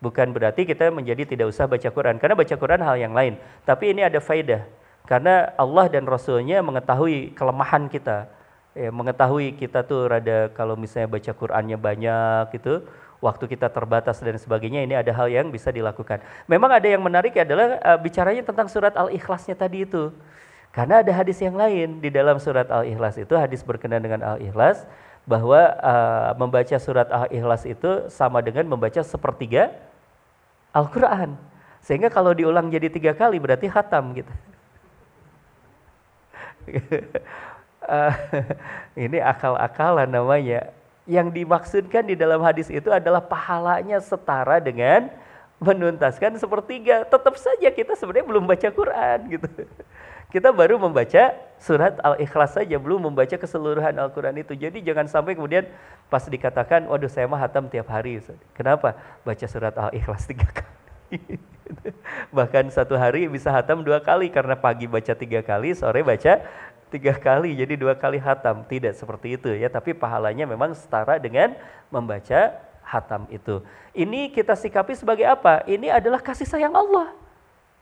[0.00, 3.36] Bukan berarti kita menjadi tidak usah baca Quran karena baca Quran hal yang lain.
[3.68, 4.64] Tapi ini ada faidah
[5.04, 8.30] karena Allah dan Rasulnya mengetahui kelemahan kita.
[8.70, 12.86] Ya, mengetahui kita tuh rada kalau misalnya baca Qurannya banyak gitu,
[13.18, 16.22] waktu kita terbatas dan sebagainya ini ada hal yang bisa dilakukan.
[16.46, 20.14] Memang ada yang menarik adalah uh, bicaranya tentang surat Al-Ikhlasnya tadi itu.
[20.70, 24.86] Karena ada hadis yang lain di dalam surat Al-Ikhlas itu hadis berkenaan dengan Al-Ikhlas
[25.26, 29.74] bahwa uh, membaca surat Al-Ikhlas itu sama dengan membaca sepertiga
[30.70, 31.34] Al-Qur'an.
[31.80, 34.32] Sehingga kalau diulang jadi tiga kali berarti hatam gitu.
[37.88, 38.14] uh,
[39.08, 40.70] ini akal-akalan namanya.
[41.08, 45.10] Yang dimaksudkan di dalam hadis itu adalah pahalanya setara dengan
[45.58, 47.02] menuntaskan sepertiga.
[47.08, 49.48] Tetap saja kita sebenarnya belum baca Quran gitu.
[50.30, 54.54] Kita baru membaca surat Al-Ikhlas saja, belum membaca keseluruhan Al-Quran itu.
[54.54, 55.66] Jadi jangan sampai kemudian
[56.06, 58.22] pas dikatakan, waduh saya mah hatam tiap hari.
[58.54, 58.94] Kenapa?
[59.26, 61.18] Baca surat Al-Ikhlas tiga kali.
[62.30, 66.46] Bahkan satu hari bisa hatam dua kali karena pagi baca tiga kali, sore baca
[66.90, 68.62] tiga kali, jadi dua kali hatam.
[68.66, 71.58] Tidak seperti itu ya, tapi pahalanya memang setara dengan
[71.90, 72.54] membaca
[72.86, 73.62] hatam itu.
[73.94, 75.66] Ini kita sikapi sebagai apa?
[75.66, 77.19] Ini adalah kasih sayang Allah.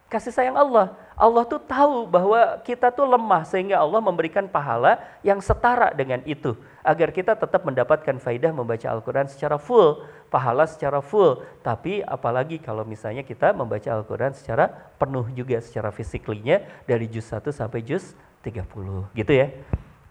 [0.09, 0.97] Kasih sayang Allah.
[1.13, 6.57] Allah tuh tahu bahwa kita tuh lemah sehingga Allah memberikan pahala yang setara dengan itu
[6.81, 10.01] agar kita tetap mendapatkan faidah membaca Al-Qur'an secara full,
[10.33, 11.45] pahala secara full.
[11.61, 17.53] Tapi apalagi kalau misalnya kita membaca Al-Qur'an secara penuh juga secara fisiklinya dari juz 1
[17.53, 19.13] sampai juz 30.
[19.13, 19.53] Gitu ya.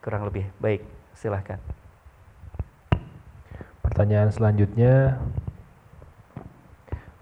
[0.06, 0.46] Kurang lebih.
[0.62, 0.86] Baik,
[1.18, 1.58] silahkan.
[3.82, 5.18] Pertanyaan selanjutnya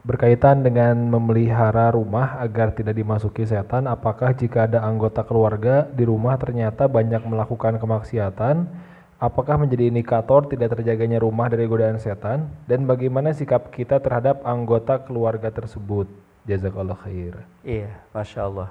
[0.05, 6.37] Berkaitan dengan memelihara rumah agar tidak dimasuki setan, apakah jika ada anggota keluarga di rumah
[6.37, 8.69] ternyata banyak melakukan kemaksiatan,
[9.17, 12.53] apakah menjadi indikator tidak terjaganya rumah dari godaan setan?
[12.69, 16.05] Dan bagaimana sikap kita terhadap anggota keluarga tersebut?
[16.45, 17.41] Jazakallah khair.
[17.65, 18.69] Iya, Masya Allah.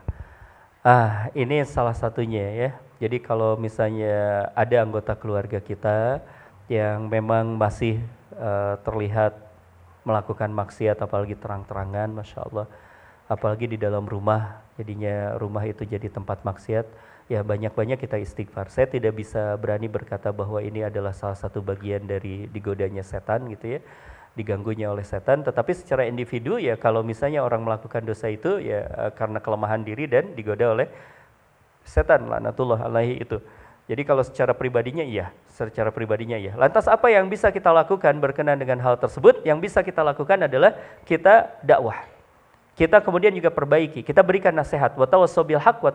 [0.87, 2.70] Ah, ini salah satunya ya.
[3.03, 6.22] Jadi kalau misalnya ada anggota keluarga kita
[6.70, 7.99] yang memang masih
[8.39, 9.43] uh, terlihat
[10.05, 12.66] melakukan maksiat apalagi terang-terangan Masya Allah.
[13.24, 16.86] Apalagi di dalam rumah jadinya rumah itu jadi tempat maksiat.
[17.32, 18.68] Ya banyak-banyak kita istighfar.
[18.68, 23.76] Saya tidak bisa berani berkata bahwa ini adalah salah satu bagian dari digodanya setan gitu
[23.76, 23.80] ya
[24.34, 25.40] diganggunya oleh setan.
[25.46, 30.05] Tetapi secara individu ya kalau misalnya orang melakukan dosa itu ya eh, karena kelemahan diri
[30.11, 30.90] dan digoda oleh
[31.86, 33.38] setan laknatullah alaihi itu.
[33.84, 36.59] Jadi kalau secara pribadinya iya, secara pribadinya iya.
[36.59, 39.46] Lantas apa yang bisa kita lakukan berkenaan dengan hal tersebut?
[39.46, 40.74] Yang bisa kita lakukan adalah
[41.07, 42.02] kita dakwah.
[42.74, 44.98] Kita kemudian juga perbaiki, kita berikan nasihat.
[44.98, 45.94] Wa tawassabil haq wa.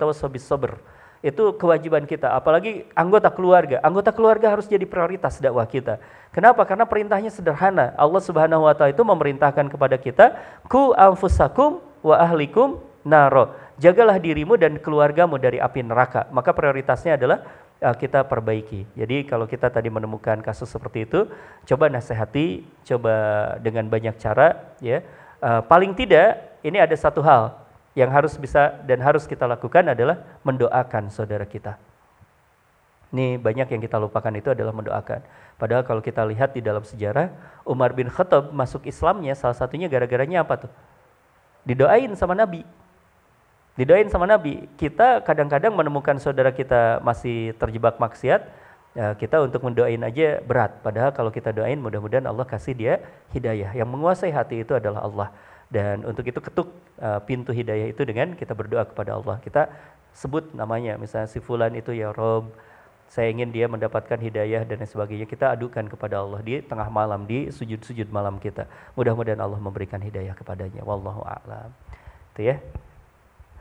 [1.19, 3.83] Itu kewajiban kita, apalagi anggota keluarga.
[3.83, 5.99] Anggota keluarga harus jadi prioritas dakwah kita.
[6.31, 6.63] Kenapa?
[6.63, 7.91] Karena perintahnya sederhana.
[7.99, 10.39] Allah Subhanahu wa taala itu memerintahkan kepada kita,
[10.71, 13.51] "Ku anfusakum wa ahlikum naro."
[13.83, 16.31] Jagalah dirimu dan keluargamu dari api neraka.
[16.31, 17.43] Maka prioritasnya adalah
[17.83, 18.85] uh, kita perbaiki.
[18.95, 21.27] Jadi kalau kita tadi menemukan kasus seperti itu,
[21.65, 23.13] coba nasihati, coba
[23.63, 25.03] dengan banyak cara, ya.
[25.39, 27.55] Uh, paling tidak ini ada satu hal
[27.95, 31.79] yang harus bisa dan harus kita lakukan adalah mendoakan saudara kita.
[33.09, 35.25] Ini banyak yang kita lupakan itu adalah mendoakan.
[35.57, 37.33] Padahal kalau kita lihat di dalam sejarah,
[37.65, 40.71] Umar bin Khattab masuk Islamnya salah satunya gara-garanya apa tuh?
[41.65, 42.61] Didoain sama Nabi
[43.79, 44.67] didoain sama Nabi.
[44.75, 48.41] Kita kadang-kadang menemukan saudara kita masih terjebak maksiat,
[48.91, 50.83] ya kita untuk mendoain aja berat.
[50.83, 52.93] Padahal kalau kita doain mudah-mudahan Allah kasih dia
[53.31, 53.71] hidayah.
[53.71, 55.29] Yang menguasai hati itu adalah Allah.
[55.71, 59.39] Dan untuk itu ketuk uh, pintu hidayah itu dengan kita berdoa kepada Allah.
[59.39, 59.71] Kita
[60.11, 62.51] sebut namanya, misalnya si fulan itu ya Rob,
[63.05, 65.29] saya ingin dia mendapatkan hidayah dan sebagainya.
[65.29, 68.65] Kita adukan kepada Allah di tengah malam, di sujud-sujud malam kita.
[68.97, 70.81] Mudah-mudahan Allah memberikan hidayah kepadanya.
[70.81, 71.69] Wallahu a'lam.
[72.33, 72.57] Itu ya.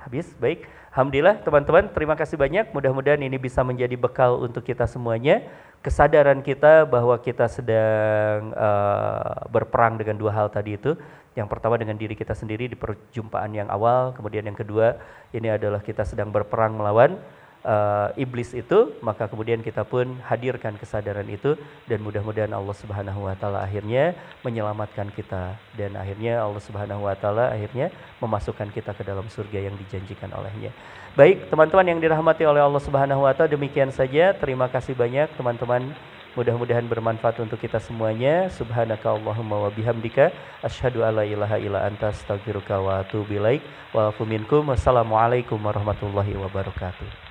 [0.08, 0.64] Habis, baik.
[0.88, 2.72] Alhamdulillah teman-teman, terima kasih banyak.
[2.72, 5.44] Mudah-mudahan ini bisa menjadi bekal untuk kita semuanya.
[5.84, 10.96] Kesadaran kita bahwa kita sedang uh, berperang dengan dua hal tadi itu.
[11.36, 14.96] Yang pertama dengan diri kita sendiri di perjumpaan yang awal, kemudian yang kedua
[15.36, 17.20] ini adalah kita sedang berperang melawan
[17.64, 21.54] uh, iblis itu, maka kemudian kita pun hadirkan kesadaran itu
[21.86, 27.50] dan mudah-mudahan Allah Subhanahu wa taala akhirnya menyelamatkan kita dan akhirnya Allah Subhanahu wa taala
[27.54, 30.70] akhirnya memasukkan kita ke dalam surga yang dijanjikan olehnya.
[31.16, 34.36] Baik, teman-teman yang dirahmati oleh Allah Subhanahu wa taala, demikian saja.
[34.36, 35.94] Terima kasih banyak teman-teman
[36.38, 38.46] Mudah-mudahan bermanfaat untuk kita semuanya.
[38.46, 40.30] Subhanaka Allahumma wa bihamdika
[40.62, 43.58] asyhadu alla ilaha illa anta astaghfiruka wa atubu ilaik.
[43.90, 47.27] Wassalamualaikum warahmatullahi wabarakatuh.